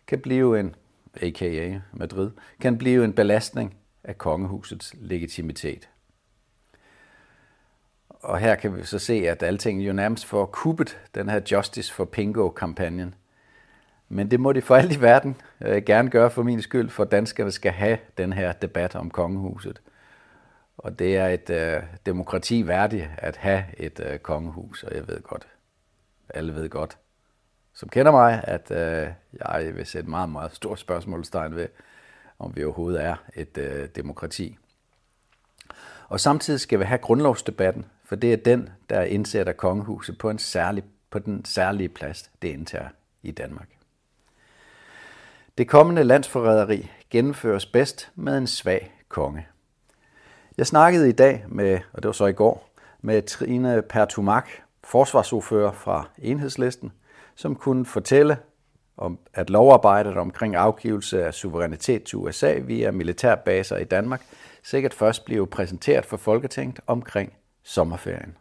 kan 0.07 0.19
blive 0.19 0.59
en, 0.59 0.75
a.k.a. 1.21 1.79
Madrid, 1.93 2.31
kan 2.59 2.77
blive 2.77 3.03
en 3.03 3.13
belastning 3.13 3.75
af 4.03 4.17
kongehusets 4.17 4.95
legitimitet. 4.99 5.89
Og 8.09 8.39
her 8.39 8.55
kan 8.55 8.75
vi 8.75 8.83
så 8.83 8.99
se, 8.99 9.13
at 9.13 9.43
alting 9.43 9.81
jo 9.87 9.93
nærmest 9.93 10.25
får 10.25 10.45
kuppet 10.45 10.99
den 11.15 11.29
her 11.29 11.41
Justice 11.51 11.93
for 11.93 12.05
Pingo-kampagnen. 12.05 13.15
Men 14.13 14.31
det 14.31 14.39
må 14.39 14.53
de 14.53 14.61
for 14.61 14.75
alt 14.75 14.95
i 14.95 15.01
verden 15.01 15.35
øh, 15.61 15.83
gerne 15.83 16.09
gøre 16.09 16.31
for 16.31 16.43
min 16.43 16.61
skyld, 16.61 16.89
for 16.89 17.03
danskerne 17.03 17.51
skal 17.51 17.71
have 17.71 17.97
den 18.17 18.33
her 18.33 18.51
debat 18.51 18.95
om 18.95 19.09
kongehuset. 19.09 19.81
Og 20.77 20.99
det 20.99 21.17
er 21.17 21.27
et 21.27 21.49
øh, 21.49 21.83
demokrati 22.05 22.67
værdigt 22.67 23.09
at 23.17 23.37
have 23.37 23.63
et 23.77 23.99
øh, 24.05 24.19
kongehus, 24.19 24.83
og 24.83 24.95
jeg 24.95 25.07
ved 25.07 25.21
godt, 25.21 25.47
alle 26.29 26.55
ved 26.55 26.69
godt, 26.69 26.97
som 27.73 27.89
kender 27.89 28.11
mig, 28.11 28.43
at 28.43 28.71
øh, 28.71 29.07
jeg 29.33 29.75
vil 29.75 29.85
sætte 29.85 30.09
meget, 30.09 30.29
meget 30.29 30.55
stort 30.55 30.79
spørgsmålstegn 30.79 31.55
ved, 31.55 31.67
om 32.39 32.55
vi 32.55 32.63
overhovedet 32.63 33.03
er 33.03 33.15
et 33.35 33.57
øh, 33.57 33.89
demokrati. 33.95 34.57
Og 36.09 36.19
samtidig 36.19 36.59
skal 36.59 36.79
vi 36.79 36.83
have 36.83 36.97
grundlovsdebatten, 36.97 37.85
for 38.05 38.15
det 38.15 38.33
er 38.33 38.37
den, 38.37 38.69
der 38.89 39.01
indsætter 39.01 39.53
kongehuset 39.53 40.17
på, 40.17 40.29
en 40.29 40.39
særlig, 40.39 40.83
på 41.09 41.19
den 41.19 41.45
særlige 41.45 41.89
plads, 41.89 42.31
det 42.41 42.47
indtager 42.47 42.89
i 43.23 43.31
Danmark. 43.31 43.80
Det 45.57 45.67
kommende 45.67 46.03
landsforræderi 46.03 46.91
gennemføres 47.09 47.65
bedst 47.65 48.11
med 48.15 48.37
en 48.37 48.47
svag 48.47 48.93
konge. 49.09 49.47
Jeg 50.57 50.67
snakkede 50.67 51.09
i 51.09 51.11
dag 51.11 51.45
med, 51.47 51.79
og 51.93 52.03
det 52.03 52.07
var 52.07 52.13
så 52.13 52.25
i 52.25 52.33
går, 52.33 52.69
med 53.01 53.21
Trine 53.21 53.81
Pertumak, 53.81 54.49
forsvarsordfører 54.83 55.71
fra 55.71 56.09
Enhedslisten, 56.17 56.91
som 57.35 57.55
kunne 57.55 57.85
fortælle, 57.85 58.37
om, 58.97 59.19
at 59.33 59.49
lovarbejdet 59.49 60.17
omkring 60.17 60.55
afgivelse 60.55 61.25
af 61.25 61.33
suverænitet 61.33 62.03
til 62.03 62.17
USA 62.17 62.53
via 62.53 62.91
militærbaser 62.91 63.77
i 63.77 63.83
Danmark 63.83 64.21
sikkert 64.63 64.93
først 64.93 65.25
bliver 65.25 65.45
præsenteret 65.45 66.05
for 66.05 66.17
Folketinget 66.17 66.79
omkring 66.87 67.33
sommerferien. 67.63 68.37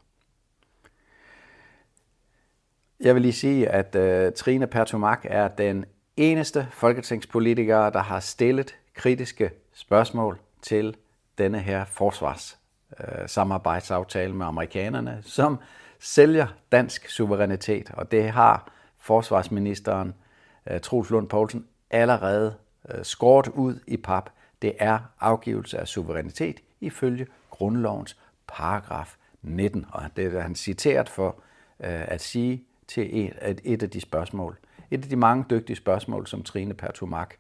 Jeg 3.01 3.15
vil 3.15 3.23
lige 3.23 3.33
sige, 3.33 3.69
at 3.69 3.97
uh, 3.97 4.33
Trine 4.35 4.67
Pertumak 4.67 5.21
er 5.25 5.49
den 5.49 5.85
eneste 6.21 6.67
folketingspolitikere, 6.71 7.91
der 7.91 7.99
har 7.99 8.21
stillet 8.21 8.77
kritiske 8.95 9.51
spørgsmål 9.73 10.39
til 10.63 10.97
denne 11.39 11.59
her 11.59 11.85
forsvars 11.85 12.59
øh, 13.01 13.29
samarbejdsaftale 13.29 14.35
med 14.35 14.47
amerikanerne, 14.47 15.19
som 15.23 15.59
sælger 15.99 16.47
dansk 16.73 17.09
suverænitet, 17.09 17.91
og 17.95 18.11
det 18.11 18.31
har 18.31 18.73
forsvarsministeren 18.99 20.15
øh, 20.71 20.81
Troels 20.81 21.11
Lund 21.11 21.29
Poulsen 21.29 21.67
allerede 21.91 22.55
uh, 22.85 23.03
skåret 23.03 23.49
ud 23.49 23.79
i 23.87 23.97
pap. 23.97 24.31
Det 24.63 24.73
er 24.79 24.99
afgivelse 25.21 25.79
af 25.79 25.89
suverænitet 25.89 26.61
ifølge 26.81 27.27
grundlovens 27.51 28.17
paragraf 28.47 29.17
19, 29.43 29.87
og 29.93 30.03
det 30.17 30.35
er 30.35 30.41
han 30.41 30.55
citeret 30.55 31.09
for 31.09 31.43
at 31.79 32.21
sige 32.21 32.65
til 32.89 33.27
et, 33.27 33.61
et 33.65 33.83
af 33.83 33.91
de 33.91 34.01
spørgsmål. 34.01 34.59
Et 34.91 35.03
af 35.03 35.09
de 35.09 35.17
mange 35.17 35.45
dygtige 35.51 35.77
spørgsmål, 35.77 36.27
som 36.27 36.43
Trine 36.43 36.75
Pertumak 36.75 37.35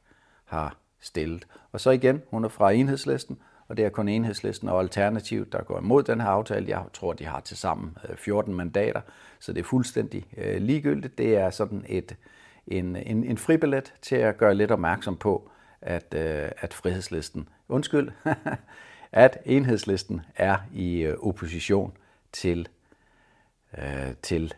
har 0.44 0.76
stillet. 1.00 1.46
Og 1.72 1.80
så 1.80 1.90
igen, 1.90 2.22
hun 2.30 2.44
er 2.44 2.48
fra 2.48 2.72
enhedslisten, 2.72 3.38
og 3.68 3.76
det 3.76 3.84
er 3.84 3.88
kun 3.88 4.08
enhedslisten 4.08 4.68
og 4.68 4.80
Alternativ, 4.80 5.50
der 5.50 5.62
går 5.62 5.78
imod 5.78 6.02
den 6.02 6.20
her 6.20 6.28
aftale. 6.28 6.68
Jeg 6.68 6.84
tror, 6.92 7.12
de 7.12 7.24
har 7.24 7.40
til 7.40 7.56
sammen 7.56 7.98
14 8.16 8.52
øh, 8.52 8.56
mandater, 8.56 9.00
så 9.40 9.52
det 9.52 9.60
er 9.60 9.64
fuldstændig 9.64 10.26
øh, 10.36 10.62
ligegyldigt. 10.62 11.18
Det 11.18 11.36
er 11.36 11.50
sådan 11.50 11.84
et, 11.88 12.16
en, 12.66 12.96
en, 12.96 13.24
en 13.24 13.38
fribillet 13.38 13.94
til 14.02 14.16
at 14.16 14.36
gøre 14.36 14.54
lidt 14.54 14.70
opmærksom 14.70 15.16
på, 15.16 15.50
at, 15.80 16.14
øh, 16.14 16.50
at 16.58 16.74
frihedslisten, 16.74 17.48
undskyld, 17.68 18.08
at 19.12 19.38
enhedslisten 19.44 20.20
er 20.36 20.56
i 20.72 21.12
opposition 21.18 21.92
til, 22.32 22.68
til 24.22 24.54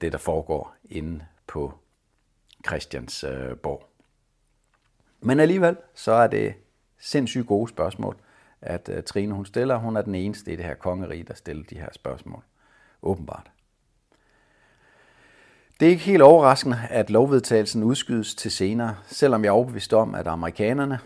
det, 0.00 0.12
der 0.12 0.18
foregår 0.18 0.74
inde 0.90 1.24
på 1.46 1.74
Christiansborg. 2.66 3.88
Men 5.20 5.40
alligevel, 5.40 5.76
så 5.94 6.12
er 6.12 6.26
det 6.26 6.54
sindssygt 6.98 7.46
gode 7.46 7.68
spørgsmål, 7.68 8.16
at 8.60 8.88
øh, 8.92 9.02
Trine 9.02 9.34
hun 9.34 9.46
stiller. 9.46 9.76
Hun 9.76 9.96
er 9.96 10.02
den 10.02 10.14
eneste 10.14 10.52
i 10.52 10.56
det 10.56 10.64
her 10.64 10.74
kongerige, 10.74 11.22
der 11.22 11.34
stiller 11.34 11.64
de 11.70 11.78
her 11.78 11.88
spørgsmål. 11.92 12.42
Åbenbart. 13.02 13.50
Det 15.80 15.86
er 15.86 15.90
ikke 15.90 16.04
helt 16.04 16.22
overraskende, 16.22 16.78
at 16.90 17.10
lovvedtagelsen 17.10 17.82
udskydes 17.82 18.34
til 18.34 18.50
senere, 18.50 18.96
selvom 19.06 19.44
jeg 19.44 19.48
er 19.48 19.52
overbevist 19.52 19.92
om, 19.92 20.14
at 20.14 20.26
amerikanerne, 20.26 20.98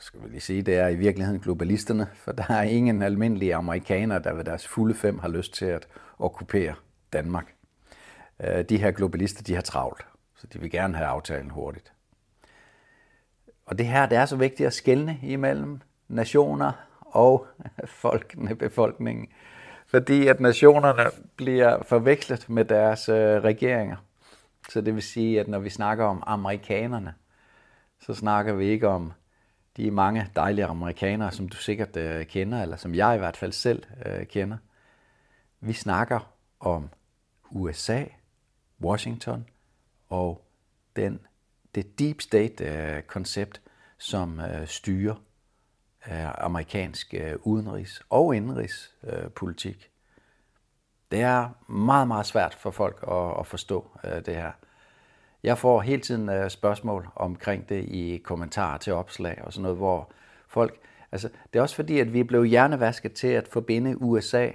skal 0.00 0.20
vi 0.22 0.28
lige 0.28 0.40
sige, 0.40 0.62
det 0.62 0.76
er 0.76 0.88
i 0.88 0.96
virkeligheden 0.96 1.40
globalisterne, 1.40 2.06
for 2.14 2.32
der 2.32 2.44
er 2.48 2.62
ingen 2.62 3.02
almindelige 3.02 3.54
amerikanere, 3.54 4.22
der 4.22 4.34
ved 4.34 4.44
deres 4.44 4.68
fulde 4.68 4.94
fem 4.94 5.18
har 5.18 5.28
lyst 5.28 5.54
til 5.54 5.64
at 5.64 5.88
okkupere 6.18 6.74
Danmark. 7.12 7.54
Øh, 8.44 8.64
de 8.64 8.78
her 8.78 8.90
globalister, 8.90 9.42
de 9.42 9.54
har 9.54 9.62
travlt, 9.62 10.06
så 10.36 10.46
de 10.46 10.60
vil 10.60 10.70
gerne 10.70 10.96
have 10.96 11.08
aftalen 11.08 11.50
hurtigt. 11.50 11.92
Og 13.66 13.78
det 13.78 13.86
her, 13.86 14.06
det 14.06 14.18
er 14.18 14.26
så 14.26 14.36
vigtigt 14.36 14.66
at 14.66 14.72
skelne 14.72 15.18
imellem 15.22 15.80
nationer 16.08 16.72
og 17.00 17.46
folkene, 18.02 18.54
befolkningen. 18.54 19.28
Fordi 19.86 20.26
at 20.26 20.40
nationerne 20.40 21.10
bliver 21.36 21.82
forvekslet 21.82 22.48
med 22.48 22.64
deres 22.64 23.08
øh, 23.08 23.42
regeringer. 23.42 23.96
Så 24.68 24.80
det 24.80 24.94
vil 24.94 25.02
sige, 25.02 25.40
at 25.40 25.48
når 25.48 25.58
vi 25.58 25.70
snakker 25.70 26.04
om 26.04 26.22
amerikanerne, 26.26 27.14
så 28.00 28.14
snakker 28.14 28.52
vi 28.52 28.66
ikke 28.66 28.88
om 28.88 29.12
de 29.76 29.90
mange 29.90 30.30
dejlige 30.36 30.64
amerikanere, 30.64 31.32
som 31.32 31.48
du 31.48 31.56
sikkert 31.56 31.96
øh, 31.96 32.26
kender, 32.26 32.62
eller 32.62 32.76
som 32.76 32.94
jeg 32.94 33.14
i 33.14 33.18
hvert 33.18 33.36
fald 33.36 33.52
selv 33.52 33.82
øh, 34.06 34.26
kender. 34.26 34.56
Vi 35.60 35.72
snakker 35.72 36.32
om 36.60 36.88
USA, 37.50 38.04
Washington 38.80 39.46
og 40.08 40.46
den, 40.96 41.20
det 41.74 41.98
deep 41.98 42.20
state-koncept, 42.20 43.62
øh, 43.64 43.70
som 43.98 44.40
øh, 44.40 44.66
styrer 44.66 45.14
øh, 46.06 46.44
amerikansk 46.44 47.14
øh, 47.14 47.34
udenrigs- 47.44 48.00
og 48.10 48.36
indenrigspolitik. 48.36 49.76
Øh, 49.76 49.90
det 51.10 51.20
er 51.20 51.70
meget, 51.72 52.08
meget 52.08 52.26
svært 52.26 52.54
for 52.54 52.70
folk 52.70 53.04
at, 53.08 53.40
at 53.40 53.46
forstå 53.46 53.90
øh, 54.04 54.26
det 54.26 54.34
her. 54.36 54.52
Jeg 55.42 55.58
får 55.58 55.80
hele 55.80 56.02
tiden 56.02 56.28
øh, 56.28 56.50
spørgsmål 56.50 57.08
omkring 57.16 57.68
det 57.68 57.84
i 57.84 58.20
kommentarer 58.24 58.78
til 58.78 58.92
opslag 58.92 59.40
og 59.44 59.52
sådan 59.52 59.62
noget, 59.62 59.76
hvor 59.76 60.12
folk... 60.48 60.80
Altså, 61.12 61.28
det 61.52 61.58
er 61.58 61.62
også 61.62 61.76
fordi, 61.76 61.98
at 62.00 62.12
vi 62.12 62.22
blev 62.22 62.44
hjernevasket 62.44 63.12
til 63.12 63.28
at 63.28 63.48
forbinde 63.48 64.02
USA 64.02 64.50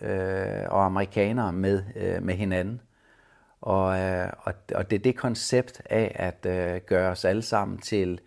øh, 0.00 0.64
og 0.68 0.84
amerikanere 0.84 1.52
med, 1.52 1.82
øh, 1.96 2.22
med 2.22 2.34
hinanden. 2.34 2.80
Og, 3.60 3.98
øh, 3.98 4.28
og, 4.38 4.54
og 4.74 4.90
det 4.90 4.96
er 4.98 5.02
det 5.02 5.16
koncept 5.16 5.82
af 5.90 6.12
at 6.14 6.46
øh, 6.46 6.80
gøre 6.86 7.10
os 7.10 7.24
alle 7.24 7.42
sammen 7.42 7.78
til 7.78 8.20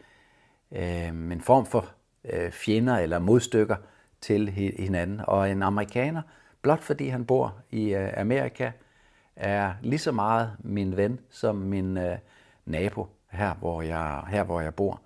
øh, 0.71 1.07
en 1.07 1.41
form 1.41 1.65
for 1.65 1.89
øh, 2.33 2.51
fjender 2.51 2.97
eller 2.97 3.19
modstykker 3.19 3.75
til 4.21 4.49
hinanden. 4.79 5.21
Og 5.27 5.51
en 5.51 5.63
amerikaner, 5.63 6.21
blot 6.61 6.83
fordi 6.83 7.07
han 7.07 7.25
bor 7.25 7.55
i 7.71 7.93
øh, 7.93 8.09
Amerika, 8.17 8.71
er 9.35 9.73
lige 9.81 9.99
så 9.99 10.11
meget 10.11 10.51
min 10.59 10.97
ven 10.97 11.19
som 11.29 11.55
min 11.55 11.97
øh, 11.97 12.17
nabo 12.65 13.07
her, 13.29 13.53
hvor 13.53 13.81
jeg, 13.81 14.23
her, 14.27 14.43
hvor 14.43 14.61
jeg 14.61 14.75
bor. 14.75 15.01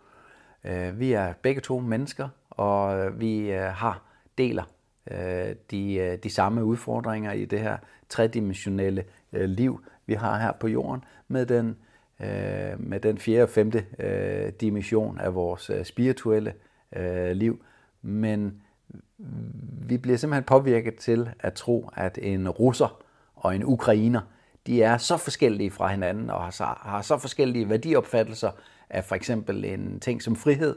Øh, 0.63 1.00
vi 1.00 1.13
er 1.13 1.34
begge 1.41 1.62
to 1.62 1.79
mennesker, 1.79 2.29
og 2.50 2.98
øh, 2.98 3.20
vi 3.20 3.51
øh, 3.51 3.62
har 3.62 4.01
deler 4.38 4.63
øh, 5.12 5.55
de, 5.72 5.94
øh, 5.94 6.17
de 6.24 6.29
samme 6.29 6.63
udfordringer 6.63 7.32
i 7.32 7.46
det 7.46 7.60
her 7.60 7.77
tredimensionelle 8.10 9.03
øh, 9.34 9.50
liv, 9.50 9.86
vi 10.06 10.14
har 10.14 10.40
her 10.40 10.52
på 10.52 10.68
jorden, 10.68 11.04
med 11.28 11.46
den, 11.46 11.78
øh, 12.20 12.80
med 12.80 13.00
den 13.00 13.18
fjerde 13.18 13.44
og 13.44 13.50
femte 13.50 13.86
øh, 14.00 14.52
dimension 14.62 15.20
af 15.20 15.36
vores 15.36 15.70
øh, 15.70 15.86
spirituelle 15.86 16.54
øh, 16.96 17.32
liv. 17.32 17.66
Men 18.02 18.62
vi 19.88 19.98
bliver 19.98 20.18
simpelthen 20.18 20.44
påvirket 20.44 20.96
til 20.96 21.30
at 21.40 21.54
tro, 21.54 21.90
at 21.94 22.20
en 22.22 22.50
russer 22.50 23.02
og 23.36 23.56
en 23.56 23.64
ukrainer, 23.64 24.22
de 24.68 24.84
er 24.84 24.98
så 24.98 25.18
forskellige 25.18 25.72
fra 25.72 25.88
hinanden 25.88 26.30
og 26.30 26.44
har 26.44 26.52
så, 26.52 26.64
har 26.64 27.02
så 27.02 27.18
forskellige 27.18 27.70
værdiopfattelser 27.70 28.52
af 28.90 29.04
for 29.04 29.16
eksempel 29.16 29.66
en 29.66 30.00
ting 30.00 30.22
som 30.22 30.36
frihed, 30.36 30.76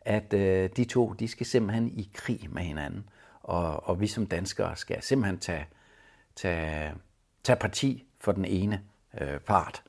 at 0.00 0.34
øh, 0.34 0.70
de 0.76 0.84
to, 0.84 1.12
de 1.12 1.28
skal 1.28 1.46
simpelthen 1.46 1.88
i 1.88 2.10
krig 2.14 2.40
med 2.50 2.62
hinanden. 2.62 3.08
Og, 3.42 3.88
og 3.88 4.00
vi 4.00 4.06
som 4.06 4.26
danskere 4.26 4.76
skal 4.76 5.02
simpelthen 5.02 5.38
tage, 5.38 5.66
tage, 6.36 6.94
tage 7.44 7.58
parti 7.58 8.07
for 8.20 8.32
den 8.32 8.44
ene 8.44 8.82
øh, 9.20 9.38
part. 9.40 9.82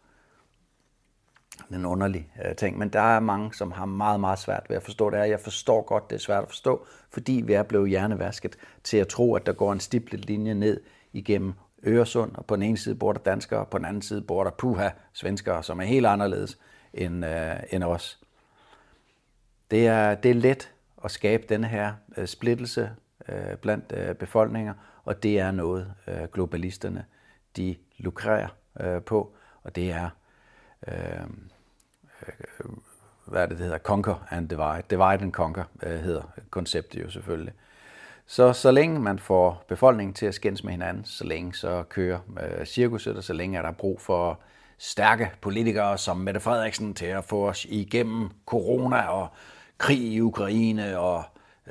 Den 1.70 1.86
underlige 1.86 2.30
en 2.30 2.36
underlig 2.42 2.50
øh, 2.50 2.56
ting, 2.56 2.78
men 2.78 2.90
der 2.90 3.02
er 3.02 3.20
mange, 3.20 3.54
som 3.54 3.72
har 3.72 3.86
meget, 3.86 4.20
meget 4.20 4.40
svært 4.40 4.66
ved 4.70 4.76
at 4.78 4.84
forstå 4.84 5.10
det 5.10 5.20
her. 5.20 5.26
Jeg 5.26 5.40
forstår 5.40 5.82
godt, 5.82 6.10
det 6.10 6.16
er 6.16 6.20
svært 6.20 6.44
at 6.44 6.50
forstå, 6.50 6.86
fordi 7.10 7.44
vi 7.46 7.54
er 7.54 7.64
blevet 7.64 7.90
hjernevasket 7.90 8.58
til 8.84 8.98
at 8.98 9.08
tro, 9.08 9.36
at 9.36 9.46
der 9.46 9.54
går 9.54 9.74
en 9.74 9.80
stiplet 9.80 10.26
linje 10.26 10.54
ned 10.54 10.82
igennem 11.14 11.54
Øresund, 11.86 12.36
og 12.36 12.46
på 12.46 12.56
den 12.56 12.64
ene 12.64 12.78
side 12.78 12.96
bor 12.96 13.14
der 13.14 13.20
danskere, 13.20 13.60
og 13.60 13.68
på 13.68 13.78
den 13.78 13.86
anden 13.86 14.02
side 14.02 14.22
bor 14.22 14.44
der 14.44 14.52
puha 14.52 14.90
svenskere, 15.14 15.64
som 15.64 15.80
er 15.80 15.86
helt 15.86 16.06
anderledes 16.06 16.58
end, 16.94 17.26
øh, 17.26 17.56
end 17.72 17.84
os. 17.84 18.20
Det 19.72 19.88
er, 19.88 20.16
det 20.16 20.32
er 20.32 20.36
let 20.36 20.72
at 21.04 21.12
skabe 21.12 21.44
denne 21.50 21.68
her 21.68 21.94
øh, 22.18 22.28
splittelse 22.28 22.92
øh, 23.30 23.58
blandt 23.62 23.94
øh, 23.96 24.16
befolkninger, 24.16 24.74
og 25.06 25.24
det 25.24 25.40
er 25.40 25.52
noget, 25.52 25.94
øh, 26.08 26.24
globalisterne 26.34 27.06
de 27.60 27.76
lukrerer 27.98 28.48
øh, 28.80 29.02
på, 29.02 29.34
og 29.64 29.76
det 29.76 29.92
er, 29.92 30.10
øh, 30.88 31.24
øh, 32.28 32.70
hvad 33.26 33.42
er 33.42 33.46
det, 33.46 33.58
det 33.58 33.66
hedder, 33.66 33.78
conquer 33.78 34.28
and 34.30 34.50
divide. 34.50 34.84
Divide 34.90 35.24
and 35.24 35.32
conquer 35.32 35.64
øh, 35.84 36.00
hedder 36.00 36.22
konceptet 36.50 37.04
jo 37.04 37.10
selvfølgelig. 37.10 37.54
Så 38.28 38.54
så 38.54 38.72
længe 38.72 39.00
man 39.00 39.20
får 39.20 39.66
befolkningen 39.68 40.14
til 40.14 40.26
at 40.26 40.34
skændes 40.34 40.64
med 40.64 40.72
hinanden, 40.72 41.06
så 41.06 41.24
længe 41.24 41.54
så 41.54 41.84
kører 41.84 42.20
øh, 42.42 42.66
cirkuset, 42.66 43.18
og 43.18 43.24
så 43.24 43.34
længe 43.34 43.58
er 43.58 43.62
der 43.62 43.72
brug 43.72 44.02
for 44.02 44.40
stærke 44.78 45.32
politikere 45.42 45.98
som 45.98 46.18
Mette 46.18 46.40
Frederiksen 46.40 46.94
til 46.94 47.06
at 47.06 47.24
få 47.24 47.48
os 47.50 47.66
igennem 47.66 48.30
corona 48.46 49.02
og 49.02 49.28
krig 49.78 50.00
i 50.00 50.22
Ukraine 50.22 51.00
og 51.00 51.24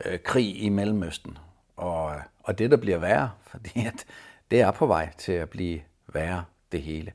øh, 0.05 0.19
krig 0.19 0.63
i 0.63 0.69
Mellemøsten. 0.69 1.39
Og, 1.77 2.15
øh, 2.15 2.21
og 2.43 2.59
det, 2.59 2.71
der 2.71 2.77
bliver 2.77 2.99
værre, 2.99 3.31
fordi 3.47 3.87
at 3.87 4.07
det 4.51 4.61
er 4.61 4.71
på 4.71 4.87
vej 4.87 5.13
til 5.19 5.33
at 5.33 5.51
blive 5.51 5.81
værre, 6.13 6.45
det 6.73 6.83
hele. 6.83 7.13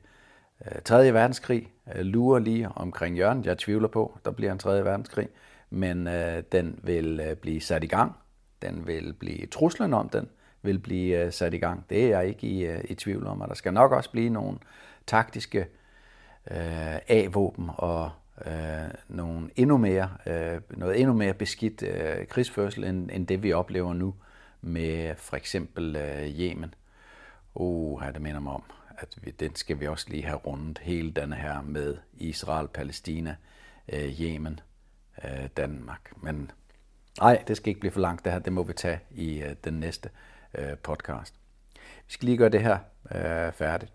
Øh, 0.66 0.82
3. 0.82 1.14
Verdenskrig 1.14 1.72
øh, 1.94 2.04
lurer 2.04 2.38
lige 2.38 2.68
omkring 2.68 3.16
hjørnet. 3.16 3.46
Jeg 3.46 3.58
tvivler 3.58 3.88
på, 3.88 4.18
der 4.24 4.30
bliver 4.30 4.52
en 4.52 4.58
3. 4.58 4.84
verdenskrig, 4.84 5.28
men 5.70 6.06
øh, 6.06 6.42
den 6.52 6.80
vil 6.82 7.20
øh, 7.20 7.36
blive 7.36 7.60
sat 7.60 7.84
i 7.84 7.86
gang 7.86 8.14
den 8.64 8.86
vil 8.86 9.12
blive, 9.12 9.46
truslen 9.46 9.94
om 9.94 10.08
den 10.08 10.28
vil 10.62 10.78
blive 10.78 11.32
sat 11.32 11.54
i 11.54 11.58
gang. 11.58 11.84
Det 11.90 12.04
er 12.04 12.08
jeg 12.08 12.28
ikke 12.28 12.46
i, 12.46 12.66
i 12.90 12.94
tvivl 12.94 13.26
om, 13.26 13.40
og 13.40 13.48
der 13.48 13.54
skal 13.54 13.72
nok 13.72 13.92
også 13.92 14.10
blive 14.10 14.30
nogle 14.30 14.58
taktiske 15.06 15.66
øh, 16.50 16.96
A-våben 17.08 17.70
og 17.74 18.10
øh, 18.46 18.90
nogle 19.08 19.50
endnu 19.56 19.76
mere, 19.76 20.10
øh, 20.26 20.60
noget 20.70 21.00
endnu 21.00 21.14
mere 21.14 21.34
beskidt 21.34 21.82
øh, 21.82 22.26
krigsførsel, 22.26 22.84
end, 22.84 23.10
end 23.12 23.26
det 23.26 23.42
vi 23.42 23.52
oplever 23.52 23.92
nu 23.92 24.14
med 24.60 25.14
for 25.16 25.36
eksempel 25.36 25.96
øh, 25.96 26.40
Yemen. 26.40 26.74
Uh, 27.54 28.02
det 28.14 28.22
minder 28.22 28.40
mig 28.40 28.52
om, 28.52 28.62
at 28.98 29.18
vi, 29.22 29.30
den 29.30 29.56
skal 29.56 29.80
vi 29.80 29.86
også 29.86 30.06
lige 30.08 30.24
have 30.24 30.36
rundet, 30.36 30.78
hele 30.78 31.10
den 31.10 31.32
her 31.32 31.62
med 31.62 31.96
Israel, 32.14 32.68
Palæstina, 32.68 33.36
øh, 33.92 34.20
Yemen, 34.20 34.60
øh, 35.24 35.48
Danmark. 35.56 36.12
Men 36.22 36.50
nej, 37.20 37.44
det 37.48 37.56
skal 37.56 37.68
ikke 37.68 37.80
blive 37.80 37.92
for 37.92 38.00
langt 38.00 38.24
det 38.24 38.32
her, 38.32 38.38
det 38.38 38.52
må 38.52 38.62
vi 38.62 38.72
tage 38.72 39.00
i 39.10 39.42
øh, 39.42 39.54
den 39.64 39.74
næste 39.74 40.10
øh, 40.54 40.76
podcast. 40.82 41.34
Vi 42.06 42.12
skal 42.12 42.26
lige 42.26 42.38
gøre 42.38 42.48
det 42.48 42.62
her 42.62 42.78
øh, 43.14 43.52
færdigt. 43.52 43.92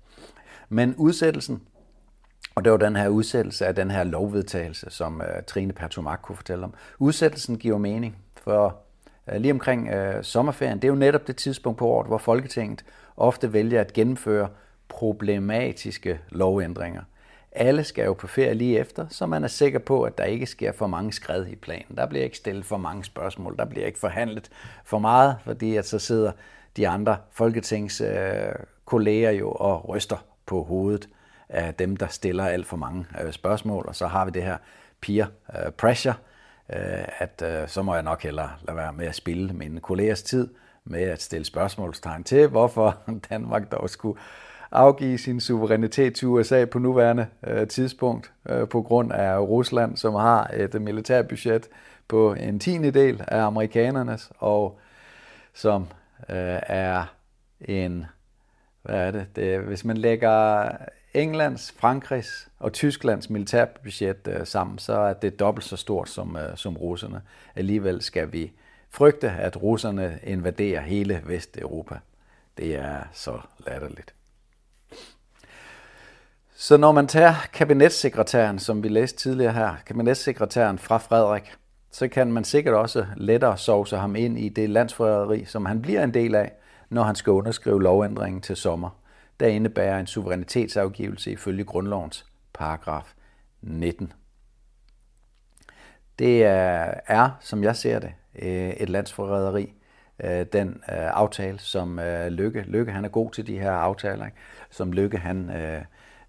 Men 0.70 0.96
udsættelsen, 0.96 1.62
og 2.56 2.64
det 2.64 2.72
var 2.72 2.78
den 2.78 2.96
her 2.96 3.08
udsættelse 3.08 3.66
af 3.66 3.76
den 3.76 3.92
her 3.92 4.04
lovvedtagelse, 4.04 4.90
som 4.90 5.22
øh, 5.22 5.44
Trine 5.44 5.74
Pertumak 5.74 6.20
kunne 6.22 6.36
fortælle 6.36 6.64
om. 6.64 6.74
Udsættelsen 7.00 7.58
giver 7.58 7.78
mening, 7.78 8.18
for 8.44 8.78
øh, 9.32 9.42
lige 9.42 9.52
omkring 9.52 9.90
øh, 9.90 10.24
sommerferien, 10.24 10.78
det 10.78 10.84
er 10.84 10.90
jo 10.92 10.96
netop 10.96 11.28
det 11.28 11.36
tidspunkt 11.36 11.80
på 11.80 11.88
året, 11.88 12.08
hvor 12.08 12.18
Folketinget 12.18 12.86
ofte 13.20 13.54
vælger 13.54 13.82
at 13.82 13.94
gennemføre 13.94 14.50
problematiske 14.88 16.20
lovændringer. 16.30 17.02
Alle 17.52 17.84
skal 17.84 18.06
jo 18.06 18.14
på 18.14 18.28
ferie 18.28 18.54
lige 18.54 18.80
efter, 18.80 19.06
så 19.10 19.26
man 19.26 19.44
er 19.44 19.48
sikker 19.48 19.80
på, 19.80 20.04
at 20.04 20.18
der 20.18 20.24
ikke 20.24 20.46
sker 20.46 20.72
for 20.72 20.88
mange 20.88 21.14
skred 21.14 21.48
i 21.48 21.56
planen. 21.56 21.98
Der 21.98 22.06
bliver 22.06 22.24
ikke 22.24 22.38
stillet 22.38 22.66
for 22.66 22.78
mange 22.78 23.04
spørgsmål, 23.04 23.58
der 23.58 23.66
bliver 23.66 23.86
ikke 23.86 24.00
forhandlet 24.00 24.50
for 24.84 25.00
meget, 25.00 25.36
fordi 25.44 25.76
at 25.76 25.88
så 25.88 26.00
sidder 26.00 26.32
de 26.78 26.88
andre 26.88 27.18
folketingskolleger 27.32 29.32
øh, 29.32 29.40
jo 29.40 29.52
og 29.52 29.90
ryster 29.90 30.26
på 30.46 30.64
hovedet 30.64 31.10
af 31.50 31.74
dem, 31.74 31.98
der 31.98 32.08
stiller 32.08 32.46
alt 32.46 32.68
for 32.68 32.78
mange 32.78 33.06
øh, 33.24 33.32
spørgsmål, 33.32 33.86
og 33.88 33.96
så 33.96 34.08
har 34.08 34.26
vi 34.26 34.32
det 34.32 34.44
her 34.44 34.58
peer 35.02 35.26
øh, 35.56 35.72
pressure, 35.72 36.14
øh, 36.74 37.06
at 37.18 37.44
øh, 37.46 37.68
så 37.68 37.82
må 37.82 37.94
jeg 37.94 38.04
nok 38.04 38.24
hellere 38.24 38.50
lade 38.68 38.78
være 38.78 38.94
med 38.94 39.06
at 39.06 39.16
spille 39.16 39.54
mine 39.54 39.80
kollegers 39.80 40.24
tid 40.24 40.48
med 40.90 41.02
at 41.02 41.22
stille 41.22 41.46
spørgsmålstegn 41.46 42.24
til, 42.24 42.48
hvorfor 42.48 42.98
Danmark 43.30 43.72
dog 43.72 43.90
skulle 43.90 44.20
afgive 44.72 45.18
sin 45.18 45.40
suverænitet 45.40 46.16
til 46.16 46.28
USA 46.28 46.66
på 46.66 46.80
nuværende 46.80 47.28
øh, 47.48 47.68
tidspunkt 47.68 48.32
øh, 48.50 48.68
på 48.68 48.82
grund 48.82 49.12
af 49.14 49.40
Rusland, 49.40 49.98
som 49.98 50.14
har 50.14 50.52
et 50.54 50.82
militærbudget 50.82 51.70
på 52.08 52.34
en 52.34 52.60
tiende 52.60 52.92
del 52.92 53.24
af 53.28 53.42
amerikanernes, 53.42 54.32
og 54.38 54.80
som 55.54 55.88
øh, 56.30 56.60
er 56.64 57.14
en 57.62 58.06
hvad 58.82 59.08
er 59.08 59.12
det? 59.12 59.36
det 59.36 59.60
hvis 59.60 59.86
man 59.86 59.98
lægger 59.98 60.70
Englands, 61.14 61.74
Frankrigs 61.78 62.50
og 62.60 62.74
Tysklands 62.74 63.30
militærbudget 63.30 64.28
øh, 64.28 64.48
sammen, 64.48 64.78
så 64.78 64.94
er 64.94 65.14
det 65.14 65.40
dobbelt 65.40 65.66
så 65.66 65.78
stort 65.78 66.10
som, 66.10 66.36
øh, 66.36 66.58
som 66.58 66.78
russerne. 66.78 67.22
Alligevel 67.56 68.02
skal 68.02 68.34
vi 68.34 68.52
frygte, 68.90 69.30
at 69.30 69.62
russerne 69.62 70.20
invaderer 70.24 70.82
hele 70.82 71.22
Vesteuropa. 71.26 72.00
Det 72.58 72.76
er 72.76 72.98
så 73.14 73.40
latterligt. 73.68 74.14
Så 76.56 76.78
når 76.78 76.92
man 76.92 77.08
tager 77.08 77.34
kabinetssekretæren, 77.54 78.60
som 78.60 78.84
vi 78.84 78.88
læste 78.88 79.18
tidligere 79.18 79.54
her, 79.54 79.76
kabinetssekretæren 79.86 80.80
fra 80.80 80.98
Frederik, 80.98 81.56
så 81.92 82.08
kan 82.08 82.32
man 82.32 82.44
sikkert 82.44 82.76
også 82.76 83.06
lettere 83.18 83.58
sovse 83.58 83.98
ham 83.98 84.16
ind 84.16 84.40
i 84.40 84.50
det 84.50 84.70
landsforræderi, 84.70 85.46
som 85.46 85.66
han 85.66 85.82
bliver 85.82 86.04
en 86.04 86.14
del 86.14 86.36
af, 86.36 86.52
når 86.90 87.04
han 87.04 87.16
skal 87.16 87.32
underskrive 87.32 87.84
lovændringen 87.84 88.42
til 88.42 88.56
sommer 88.56 89.00
der 89.40 89.48
indebærer 89.48 90.00
en 90.00 90.08
suverænitetsafgivelse 90.08 91.32
ifølge 91.32 91.64
grundlovens 91.64 92.26
paragraf 92.54 93.14
19. 93.62 94.14
Det 96.20 96.44
er, 96.44 97.30
som 97.40 97.64
jeg 97.64 97.76
ser 97.76 98.00
det, 98.00 98.14
øh, 98.42 98.70
et 98.70 98.90
landsforræderi, 98.90 99.74
øh, 100.24 100.46
den 100.54 100.70
øh, 100.70 100.98
aftale, 100.98 101.60
som 101.60 102.00
øh, 102.00 102.28
Lykke, 102.28 102.62
Lykke 102.62 102.92
han 102.92 103.06
er 103.06 103.10
god 103.10 103.32
til 103.32 103.48
de 103.48 103.60
her 103.60 103.72
aftaler, 103.72 104.26
ikke? 104.26 104.38
som 104.70 104.92
Lykke 104.92 105.18
han 105.18 105.50
øh, 105.50 105.82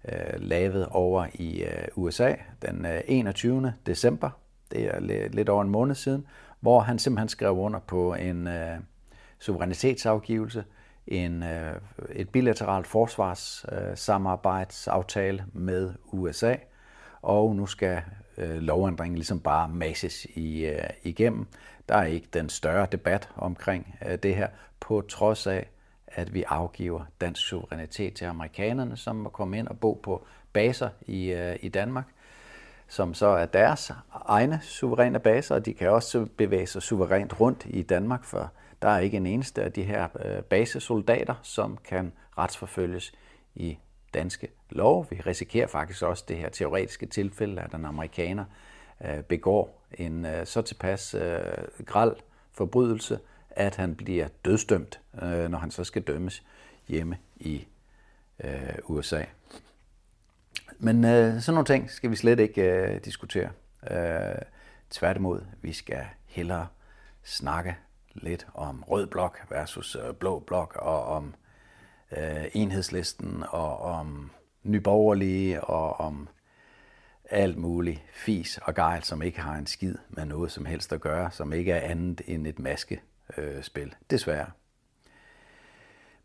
øh 0.05 0.33
lavede 0.37 0.89
over 0.89 1.27
i 1.33 1.63
øh, 1.63 1.87
USA 1.95 2.33
den 2.61 2.85
21. 3.05 3.73
december, 3.85 4.29
det 4.71 4.85
er 4.85 4.99
lidt 5.29 5.49
over 5.49 5.61
en 5.61 5.69
måned 5.69 5.95
siden, 5.95 6.27
hvor 6.59 6.79
han 6.79 6.99
simpelthen 6.99 7.29
skrev 7.29 7.57
under 7.57 7.79
på 7.79 8.13
en 8.13 8.47
øh, 8.47 8.77
suverænitetsafgivelse, 9.39 10.63
en, 11.07 11.43
øh, 11.43 11.75
et 12.09 12.29
bilateralt 12.29 12.87
forsvarssamarbejdsaftale 12.87 15.45
med 15.53 15.93
USA, 16.05 16.55
og 17.21 17.55
nu 17.55 17.65
skal 17.65 18.01
øh, 18.41 18.61
lovændringen 18.61 19.15
ligesom 19.15 19.39
bare 19.39 19.69
masses 19.69 20.25
i, 20.25 20.65
øh, 20.65 20.89
igennem. 21.03 21.47
Der 21.89 21.95
er 21.95 22.05
ikke 22.05 22.27
den 22.33 22.49
større 22.49 22.87
debat 22.91 23.29
omkring 23.35 23.95
øh, 24.05 24.17
det 24.17 24.35
her, 24.35 24.47
på 24.79 25.01
trods 25.01 25.47
af, 25.47 25.69
at 26.07 26.33
vi 26.33 26.43
afgiver 26.47 27.05
dansk 27.21 27.41
suverænitet 27.41 28.13
til 28.13 28.25
amerikanerne, 28.25 28.97
som 28.97 29.15
må 29.15 29.29
komme 29.29 29.57
ind 29.57 29.67
og 29.67 29.79
bo 29.79 29.99
på 30.03 30.25
baser 30.53 30.89
i, 31.07 31.31
øh, 31.31 31.55
i 31.61 31.69
Danmark, 31.69 32.05
som 32.87 33.13
så 33.13 33.25
er 33.27 33.45
deres 33.45 33.91
egne 34.25 34.59
suveræne 34.61 35.19
baser, 35.19 35.55
og 35.55 35.65
de 35.65 35.73
kan 35.73 35.89
også 35.89 36.27
bevæge 36.37 36.67
sig 36.67 36.81
suverænt 36.81 37.39
rundt 37.39 37.65
i 37.69 37.81
Danmark, 37.81 38.23
for 38.23 38.51
der 38.81 38.89
er 38.89 38.99
ikke 38.99 39.17
en 39.17 39.25
eneste 39.25 39.63
af 39.63 39.71
de 39.71 39.83
her 39.83 40.07
øh, 40.25 40.43
basesoldater, 40.43 41.35
som 41.41 41.77
kan 41.77 42.11
retsforfølges 42.37 43.11
i 43.55 43.77
danske 44.13 44.47
lov. 44.69 45.07
Vi 45.09 45.21
risikerer 45.25 45.67
faktisk 45.67 46.03
også 46.03 46.23
det 46.27 46.37
her 46.37 46.49
teoretiske 46.49 47.05
tilfælde, 47.05 47.61
at 47.61 47.73
en 47.73 47.85
amerikaner 47.85 48.45
øh, 49.05 49.23
begår 49.23 49.81
en 49.91 50.25
øh, 50.25 50.45
så 50.45 50.61
tilpas 50.61 51.13
øh, 51.13 51.39
gral 51.85 52.15
forbrydelse, 52.51 53.19
at 53.49 53.75
han 53.75 53.95
bliver 53.95 54.27
dødsdømt, 54.45 54.99
når 55.21 55.57
han 55.57 55.71
så 55.71 55.83
skal 55.83 56.01
dømmes 56.01 56.43
hjemme 56.87 57.17
i 57.39 57.67
USA. 58.83 59.23
Men 60.79 61.03
sådan 61.03 61.41
nogle 61.47 61.65
ting 61.65 61.89
skal 61.89 62.11
vi 62.11 62.15
slet 62.15 62.39
ikke 62.39 62.99
diskutere. 62.99 63.49
tværtimod, 64.89 65.41
vi 65.61 65.73
skal 65.73 66.05
hellere 66.25 66.67
snakke 67.23 67.75
lidt 68.13 68.47
om 68.53 68.83
rød 68.83 69.07
blok 69.07 69.39
versus 69.49 69.95
øh, 69.95 70.13
blå 70.13 70.39
blok, 70.39 70.75
og 70.75 71.05
om 71.05 71.33
øh, 72.17 72.45
enhedslisten, 72.53 73.43
og 73.49 73.81
om 73.81 74.31
nyborgerlige, 74.63 75.63
og 75.63 75.99
om 75.99 76.27
alt 77.29 77.57
muligt 77.57 78.01
fis 78.13 78.59
og 78.63 78.75
gejl, 78.75 79.03
som 79.03 79.21
ikke 79.21 79.41
har 79.41 79.55
en 79.55 79.67
skid 79.67 79.95
med 80.09 80.25
noget 80.25 80.51
som 80.51 80.65
helst 80.65 80.93
at 80.93 81.01
gøre, 81.01 81.31
som 81.31 81.53
ikke 81.53 81.71
er 81.71 81.89
andet 81.91 82.21
end 82.27 82.47
et 82.47 82.59
maskespil, 82.59 83.87
øh, 83.87 83.93
desværre. 84.09 84.47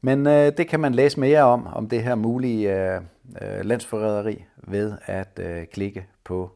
Men 0.00 0.26
øh, 0.26 0.52
det 0.56 0.68
kan 0.68 0.80
man 0.80 0.94
læse 0.94 1.20
mere 1.20 1.42
om, 1.42 1.66
om 1.66 1.88
det 1.88 2.02
her 2.02 2.14
mulige 2.14 2.74
øh, 2.74 3.00
øh 3.42 3.64
landsforræderi, 3.64 4.44
ved 4.56 4.98
at 5.06 5.38
øh, 5.38 5.66
klikke 5.66 6.06
på 6.24 6.52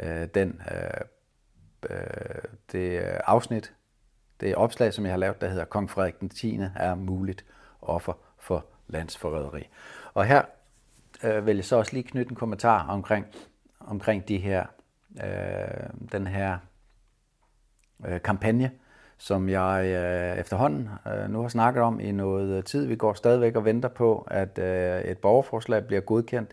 øh, 0.00 0.28
den, 0.34 0.60
øh, 0.70 1.00
øh 1.90 1.98
det 2.72 2.98
øh, 2.98 3.20
afsnit, 3.26 3.72
det 4.40 4.54
opslag, 4.54 4.94
som 4.94 5.04
jeg 5.04 5.12
har 5.12 5.18
lavet, 5.18 5.40
der 5.40 5.48
hedder 5.48 5.64
Kong 5.64 5.90
Frederik 5.90 6.20
den 6.20 6.28
10. 6.28 6.60
er 6.76 6.94
muligt 6.94 7.44
offer 7.82 8.12
for 8.38 8.66
landsforræderi. 8.88 9.68
Og 10.14 10.24
her 10.24 10.42
øh, 11.24 11.46
vil 11.46 11.56
jeg 11.56 11.64
så 11.64 11.76
også 11.76 11.92
lige 11.92 12.02
knytte 12.02 12.30
en 12.30 12.36
kommentar 12.36 12.86
omkring, 12.88 13.26
omkring 13.80 14.28
de 14.28 14.38
her, 14.38 14.66
øh, 15.24 16.10
den 16.12 16.26
her 16.26 16.58
øh, 18.06 18.22
kampagne, 18.22 18.70
som 19.18 19.48
jeg 19.48 19.84
øh, 19.86 20.38
efterhånden 20.38 20.88
øh, 21.06 21.30
nu 21.30 21.40
har 21.40 21.48
snakket 21.48 21.82
om 21.82 22.00
i 22.00 22.12
noget 22.12 22.64
tid. 22.64 22.86
Vi 22.86 22.96
går 22.96 23.14
stadigvæk 23.14 23.56
og 23.56 23.64
venter 23.64 23.88
på, 23.88 24.28
at 24.30 24.58
øh, 24.58 25.00
et 25.00 25.18
borgerforslag 25.18 25.86
bliver 25.86 26.00
godkendt 26.00 26.50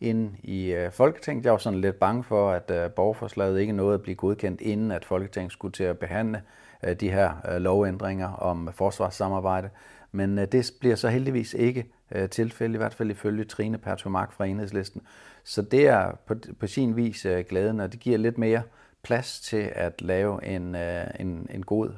ind 0.00 0.36
i 0.42 0.72
øh, 0.72 0.92
Folketinget. 0.92 1.44
Jeg 1.44 1.52
var 1.52 1.58
sådan 1.58 1.80
lidt 1.80 1.98
bange 1.98 2.24
for, 2.24 2.50
at 2.50 2.70
øh, 2.70 2.90
borgerforslaget 2.90 3.60
ikke 3.60 3.72
nåede 3.72 3.94
at 3.94 4.02
blive 4.02 4.14
godkendt, 4.14 4.60
inden 4.60 4.90
at 4.90 5.04
Folketinget 5.04 5.52
skulle 5.52 5.72
til 5.72 5.84
at 5.84 5.98
behandle 5.98 6.42
Øh, 6.84 6.94
de 6.94 7.10
her 7.10 7.32
øh, 7.48 7.60
lovændringer 7.60 8.28
om 8.28 8.68
forsvarssamarbejde. 8.72 9.70
Men 10.12 10.38
øh, 10.38 10.48
det 10.52 10.72
bliver 10.80 10.96
så 10.96 11.08
heldigvis 11.08 11.54
ikke 11.54 11.86
øh, 12.12 12.28
tilfælde, 12.28 12.74
i 12.74 12.76
hvert 12.76 12.94
fald 12.94 13.10
ifølge 13.10 13.44
Trine 13.44 13.78
Pertumark 13.78 14.32
fra 14.32 14.46
Enhedslisten. 14.46 15.02
Så 15.44 15.62
det 15.62 15.88
er 15.88 16.12
på, 16.26 16.34
på 16.60 16.66
sin 16.66 16.96
vis 16.96 17.26
øh, 17.26 17.44
glæden, 17.48 17.80
og 17.80 17.92
det 17.92 18.00
giver 18.00 18.18
lidt 18.18 18.38
mere 18.38 18.62
plads 19.02 19.40
til 19.40 19.72
at 19.74 20.02
lave 20.02 20.44
en, 20.44 20.74
øh, 20.74 21.06
en, 21.20 21.46
en 21.50 21.62
god 21.62 21.90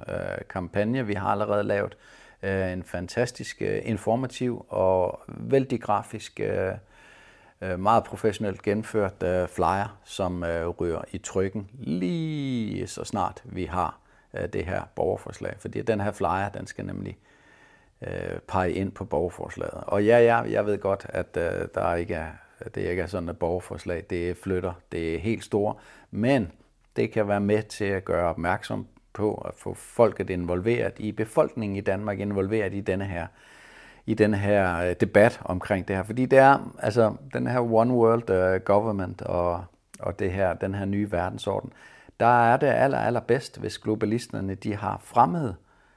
kampagne. 0.48 1.06
Vi 1.06 1.14
har 1.14 1.28
allerede 1.28 1.62
lavet 1.62 1.96
en 2.72 2.82
fantastisk 2.82 3.62
informativ 3.62 4.66
og 4.68 5.20
vældig 5.28 5.80
grafisk 5.80 6.40
meget 7.78 8.04
professionelt 8.04 8.62
genført 8.62 9.50
flyer, 9.50 9.98
som 10.04 10.44
ryger 10.80 11.02
i 11.12 11.18
trykken 11.18 11.70
lige 11.72 12.86
så 12.86 13.04
snart 13.04 13.42
vi 13.44 13.64
har 13.64 13.98
øh, 14.34 14.48
det 14.52 14.64
her 14.64 14.82
borgerforslag. 14.96 15.54
Fordi 15.58 15.82
den 15.82 16.00
her 16.00 16.12
flyer, 16.12 16.48
den 16.48 16.66
skal 16.66 16.86
nemlig 16.86 17.18
øh, 17.18 17.31
Øh, 18.06 18.38
pege 18.48 18.72
ind 18.72 18.92
på 18.92 19.04
borgerforslaget. 19.04 19.84
Og 19.86 20.04
ja, 20.04 20.18
ja, 20.18 20.36
jeg 20.36 20.66
ved 20.66 20.78
godt, 20.78 21.06
at 21.08 21.36
øh, 21.36 21.68
der 21.74 21.94
ikke 21.94 22.14
er, 22.14 22.30
det 22.74 22.76
ikke 22.76 23.02
er 23.02 23.06
sådan 23.06 23.28
et 23.28 23.38
borgerforslag. 23.38 24.04
Det 24.10 24.36
flytter, 24.36 24.72
det 24.92 25.14
er 25.14 25.18
helt 25.18 25.44
stort, 25.44 25.76
Men 26.10 26.52
det 26.96 27.12
kan 27.12 27.28
være 27.28 27.40
med 27.40 27.62
til 27.62 27.84
at 27.84 28.04
gøre 28.04 28.28
opmærksom 28.28 28.86
på 29.12 29.34
at 29.34 29.54
få 29.56 29.74
folket 29.74 30.30
involveret 30.30 30.92
i 30.98 31.12
befolkningen 31.12 31.76
i 31.76 31.80
Danmark, 31.80 32.20
involveret 32.20 32.74
i 32.74 32.80
denne 32.80 33.04
her 33.04 33.26
i 34.06 34.14
den 34.14 34.34
her 34.34 34.78
øh, 34.78 34.94
debat 35.00 35.40
omkring 35.44 35.88
det 35.88 35.96
her. 35.96 36.02
Fordi 36.02 36.26
det 36.26 36.38
er, 36.38 36.74
altså, 36.78 37.14
den 37.32 37.46
her 37.46 37.60
One 37.60 37.94
World 37.94 38.30
uh, 38.30 38.64
Government 38.64 39.22
og, 39.22 39.64
og 40.00 40.18
det 40.18 40.32
her, 40.32 40.54
den 40.54 40.74
her 40.74 40.84
nye 40.84 41.12
verdensorden, 41.12 41.72
der 42.20 42.52
er 42.52 42.56
det 42.56 42.66
aller, 42.66 42.98
aller 42.98 43.20
bedst, 43.20 43.60
hvis 43.60 43.78
globalisterne 43.78 44.54
de 44.54 44.74
har 44.76 45.00
fremmede 45.04 45.54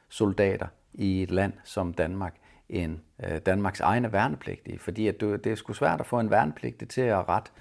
soldater 0.09 0.67
i 0.97 1.23
et 1.23 1.31
land 1.31 1.53
som 1.63 1.93
Danmark 1.93 2.35
end 2.69 2.97
øh, 3.23 3.39
Danmarks 3.45 3.79
egne 3.79 4.13
værnepligtige. 4.13 4.79
Fordi 4.79 5.07
at 5.07 5.19
det, 5.19 5.43
det 5.43 5.51
er 5.51 5.55
sgu 5.55 5.73
svært 5.73 5.99
at 5.99 6.05
få 6.05 6.19
en 6.19 6.29
værnepligtig 6.29 6.89
til 6.89 7.01
at 7.01 7.29
ret 7.29 7.51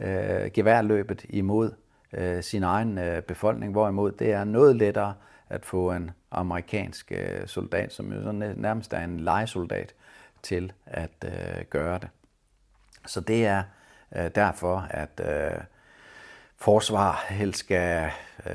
øh, 0.00 0.50
geværløbet 0.54 1.24
imod 1.28 1.72
øh, 2.12 2.42
sin 2.42 2.62
egen 2.62 2.98
øh, 2.98 3.22
befolkning, 3.22 3.72
hvorimod 3.72 4.12
det 4.12 4.32
er 4.32 4.44
noget 4.44 4.76
lettere 4.76 5.14
at 5.48 5.66
få 5.66 5.92
en 5.92 6.10
amerikansk 6.30 7.12
øh, 7.12 7.46
soldat, 7.46 7.92
som 7.92 8.12
jo 8.12 8.22
sådan 8.22 8.54
nærmest 8.56 8.92
er 8.92 9.04
en 9.04 9.20
legesoldat, 9.20 9.94
til 10.42 10.72
at 10.86 11.10
øh, 11.24 11.64
gøre 11.70 11.98
det. 11.98 12.08
Så 13.06 13.20
det 13.20 13.46
er 13.46 13.62
øh, 14.16 14.30
derfor, 14.34 14.86
at 14.90 15.20
øh, 15.20 15.60
forsvar 16.60 17.26
helst 17.28 17.58
skal 17.58 18.10
øh, 18.46 18.52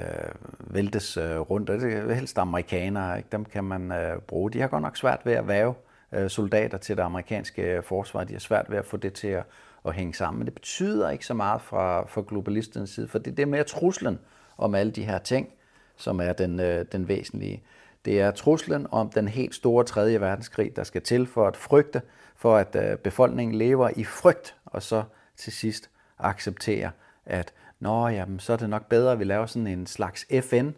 væltes 0.59 1.17
øh, 1.17 1.39
rundt, 1.39 1.69
og 1.69 1.79
det 1.79 1.93
er 1.93 2.13
helst 2.13 2.37
amerikanere, 2.37 3.17
ikke? 3.17 3.29
dem 3.31 3.45
kan 3.45 3.63
man 3.63 3.91
øh, 3.91 4.19
bruge. 4.19 4.51
De 4.51 4.61
har 4.61 4.67
godt 4.67 4.81
nok 4.81 4.97
svært 4.97 5.21
ved 5.25 5.33
at 5.33 5.47
væve 5.47 5.75
øh, 6.11 6.29
soldater 6.29 6.77
til 6.77 6.97
det 6.97 7.03
amerikanske 7.03 7.81
forsvar. 7.85 8.23
De 8.23 8.33
har 8.33 8.39
svært 8.39 8.65
ved 8.69 8.77
at 8.77 8.85
få 8.85 8.97
det 8.97 9.13
til 9.13 9.27
at, 9.27 9.43
at 9.85 9.93
hænge 9.93 10.13
sammen. 10.13 10.39
Men 10.39 10.45
det 10.45 10.53
betyder 10.53 11.09
ikke 11.09 11.25
så 11.25 11.33
meget 11.33 11.61
fra, 11.61 12.05
fra 12.07 12.23
globalisternes 12.27 12.89
side, 12.89 13.07
for 13.07 13.19
det, 13.19 13.37
det 13.37 13.43
er 13.43 13.47
mere 13.47 13.63
truslen 13.63 14.19
om 14.57 14.75
alle 14.75 14.91
de 14.91 15.03
her 15.03 15.17
ting, 15.17 15.49
som 15.97 16.19
er 16.19 16.33
den, 16.33 16.59
øh, 16.59 16.85
den 16.91 17.07
væsentlige. 17.07 17.63
Det 18.05 18.21
er 18.21 18.31
truslen 18.31 18.87
om 18.91 19.09
den 19.09 19.27
helt 19.27 19.55
store 19.55 19.83
3. 19.83 20.21
verdenskrig, 20.21 20.75
der 20.75 20.83
skal 20.83 21.01
til 21.01 21.27
for 21.27 21.47
at 21.47 21.57
frygte, 21.57 22.01
for 22.35 22.57
at 22.57 22.75
øh, 22.75 22.97
befolkningen 22.97 23.55
lever 23.55 23.89
i 23.95 24.03
frygt, 24.03 24.55
og 24.65 24.83
så 24.83 25.03
til 25.37 25.53
sidst 25.53 25.89
acceptere, 26.19 26.91
at 27.25 27.53
Nå, 27.83 28.07
jamen, 28.07 28.39
så 28.39 28.53
er 28.53 28.57
det 28.57 28.69
nok 28.69 28.89
bedre, 28.89 29.11
at 29.11 29.19
vi 29.19 29.23
laver 29.23 29.45
sådan 29.45 29.67
en 29.67 29.87
slags 29.87 30.25
FN, 30.41 30.69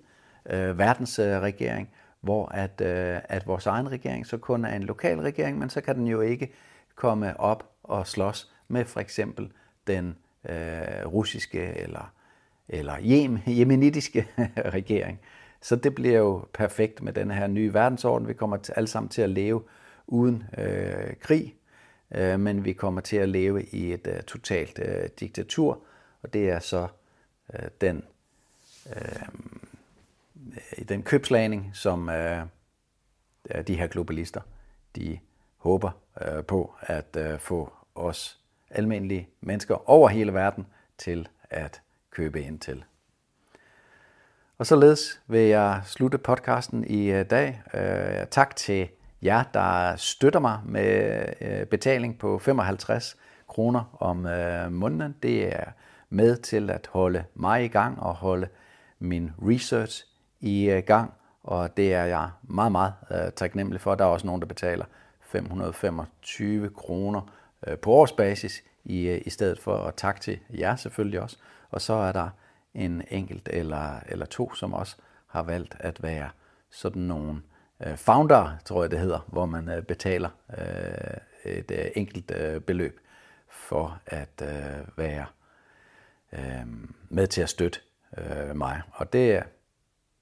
øh, 0.49 0.77
verdensregering, 0.77 1.89
hvor 2.21 2.45
at, 2.45 2.81
øh, 2.81 3.19
at 3.23 3.47
vores 3.47 3.65
egen 3.65 3.91
regering 3.91 4.27
så 4.27 4.37
kun 4.37 4.65
er 4.65 4.75
en 4.75 4.83
lokal 4.83 5.19
regering, 5.19 5.59
men 5.59 5.69
så 5.69 5.81
kan 5.81 5.95
den 5.95 6.07
jo 6.07 6.21
ikke 6.21 6.51
komme 6.95 7.39
op 7.39 7.69
og 7.83 8.07
slås 8.07 8.51
med 8.67 8.85
for 8.85 8.99
eksempel 8.99 9.51
den 9.87 10.15
øh, 10.49 11.05
russiske 11.05 11.61
eller 11.61 12.11
eller 12.69 12.93
jemenitiske 13.47 14.27
regering. 14.77 15.19
Så 15.61 15.75
det 15.75 15.95
bliver 15.95 16.17
jo 16.17 16.45
perfekt 16.53 17.01
med 17.01 17.13
den 17.13 17.31
her 17.31 17.47
nye 17.47 17.73
verdensorden. 17.73 18.27
Vi 18.27 18.33
kommer 18.33 18.57
til, 18.57 18.73
alle 18.77 18.87
sammen 18.87 19.09
til 19.09 19.21
at 19.21 19.29
leve 19.29 19.63
uden 20.07 20.43
øh, 20.57 21.15
krig, 21.19 21.55
øh, 22.15 22.39
men 22.39 22.65
vi 22.65 22.73
kommer 22.73 23.01
til 23.01 23.17
at 23.17 23.29
leve 23.29 23.63
i 23.63 23.93
et 23.93 24.07
øh, 24.07 24.21
totalt 24.21 24.79
øh, 24.85 25.09
diktatur, 25.19 25.81
og 26.25 26.33
det 26.33 26.49
er 26.49 26.59
så 26.59 26.87
øh, 27.53 27.69
den, 27.81 28.03
øh, 28.95 29.25
den 30.89 31.03
købslagning, 31.03 31.71
som 31.73 32.09
øh, 32.09 32.45
de 33.67 33.75
her 33.75 33.87
globalister 33.87 34.41
de 34.95 35.19
håber 35.57 35.91
øh, 36.21 36.43
på 36.43 36.75
at 36.81 37.17
øh, 37.17 37.39
få 37.39 37.73
os 37.95 38.39
almindelige 38.69 39.29
mennesker 39.41 39.89
over 39.89 40.09
hele 40.09 40.33
verden 40.33 40.67
til 40.97 41.27
at 41.49 41.81
købe 42.11 42.41
ind 42.41 42.59
til. 42.59 42.83
Og 44.57 44.65
således 44.65 45.21
vil 45.27 45.41
jeg 45.41 45.81
slutte 45.85 46.17
podcasten 46.17 46.83
i 46.83 47.11
øh, 47.11 47.25
dag. 47.29 47.61
Øh, 47.73 48.27
tak 48.31 48.55
til 48.55 48.87
jer, 49.21 49.43
der 49.53 49.95
støtter 49.95 50.39
mig 50.39 50.59
med 50.65 51.23
øh, 51.41 51.65
betaling 51.65 52.19
på 52.19 52.39
55 52.39 53.17
kroner 53.47 53.97
om 53.99 54.25
øh, 54.25 54.71
måneden. 54.71 55.15
Det 55.23 55.55
er 55.55 55.71
med 56.15 56.37
til 56.37 56.69
at 56.69 56.89
holde 56.91 57.23
mig 57.33 57.65
i 57.65 57.67
gang 57.67 57.99
og 57.99 58.15
holde 58.15 58.47
min 58.99 59.31
research 59.41 60.05
i 60.39 60.69
øh, 60.69 60.83
gang. 60.83 61.13
Og 61.43 61.77
det 61.77 61.93
er 61.93 62.03
jeg 62.03 62.29
meget, 62.43 62.71
meget 62.71 62.93
øh, 63.11 63.31
taknemmelig 63.35 63.81
for. 63.81 63.95
Der 63.95 64.05
er 64.05 64.09
også 64.09 64.25
nogen, 64.25 64.41
der 64.41 64.47
betaler 64.47 64.85
525 65.21 66.69
kroner 66.69 67.21
øh, 67.67 67.77
på 67.77 67.91
årsbasis 67.91 68.63
i, 68.83 69.11
i 69.11 69.29
stedet 69.29 69.59
for. 69.59 69.71
Og 69.73 69.95
tak 69.95 70.21
til 70.21 70.39
jer 70.49 70.75
selvfølgelig 70.75 71.21
også. 71.21 71.37
Og 71.71 71.81
så 71.81 71.93
er 71.93 72.11
der 72.11 72.29
en 72.73 73.03
enkelt 73.09 73.49
eller, 73.51 73.99
eller 74.09 74.25
to, 74.25 74.53
som 74.53 74.73
også 74.73 74.95
har 75.27 75.43
valgt 75.43 75.75
at 75.79 76.03
være 76.03 76.29
sådan 76.71 77.01
nogle 77.01 77.41
øh, 77.85 77.97
founder, 77.97 78.57
tror 78.65 78.83
jeg 78.83 78.91
det 78.91 78.99
hedder, 78.99 79.19
hvor 79.27 79.45
man 79.45 79.69
øh, 79.69 79.83
betaler 79.83 80.29
øh, 80.57 81.53
et 81.53 81.71
øh, 81.71 81.85
enkelt 81.95 82.31
øh, 82.31 82.61
beløb 82.61 82.99
for 83.49 83.99
at 84.05 84.41
øh, 84.41 84.97
være 84.97 85.25
øh, 86.37 86.65
med 87.09 87.27
til 87.27 87.41
at 87.41 87.49
støtte 87.49 87.79
øh, 88.17 88.55
mig. 88.55 88.81
Og 88.91 89.13
det 89.13 89.43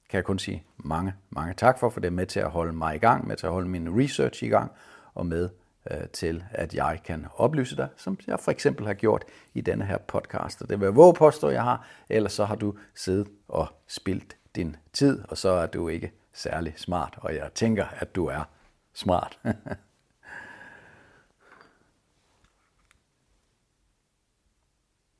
kan 0.10 0.18
jeg 0.18 0.26
kun 0.26 0.40
sige 0.40 0.64
mange, 0.78 1.14
mange 1.30 1.54
tak 1.54 1.80
for, 1.80 1.90
for 1.90 2.00
det 2.00 2.08
er 2.08 2.12
med 2.12 2.26
til 2.26 2.40
at 2.40 2.50
holde 2.50 2.74
mig 2.74 2.96
i 2.96 3.00
gang, 3.00 3.28
med 3.28 3.36
til 3.36 3.46
at 3.46 3.54
holde 3.54 3.70
min 3.70 4.02
research 4.02 4.44
i 4.44 4.48
gang, 4.48 4.72
og 5.14 5.26
med 5.26 5.50
øh, 5.92 6.08
til, 6.14 6.44
at 6.52 6.74
jeg 6.74 7.00
kan 7.06 7.26
oplyse 7.36 7.76
dig, 7.76 7.88
som 7.98 8.18
jeg 8.28 8.40
for 8.40 8.52
eksempel 8.52 8.86
har 8.86 8.94
gjort 8.94 9.26
i 9.54 9.62
denne 9.62 9.86
her 9.86 9.98
podcast. 9.98 10.62
Og 10.62 10.70
det 10.70 10.80
vil 10.80 10.86
jeg 10.86 10.96
våge 10.96 11.14
påstå, 11.14 11.50
jeg 11.50 11.64
har, 11.64 11.88
ellers 12.10 12.34
så 12.34 12.46
har 12.46 12.56
du 12.56 12.78
siddet 12.96 13.28
og 13.48 13.68
spildt 13.88 14.38
din 14.56 14.76
tid, 14.94 15.24
og 15.30 15.38
så 15.38 15.50
er 15.50 15.66
du 15.66 15.88
ikke 15.88 16.12
særlig 16.34 16.74
smart, 16.78 17.14
og 17.18 17.36
jeg 17.36 17.54
tænker, 17.56 17.86
at 17.98 18.16
du 18.16 18.26
er 18.26 18.44
smart. 18.94 19.40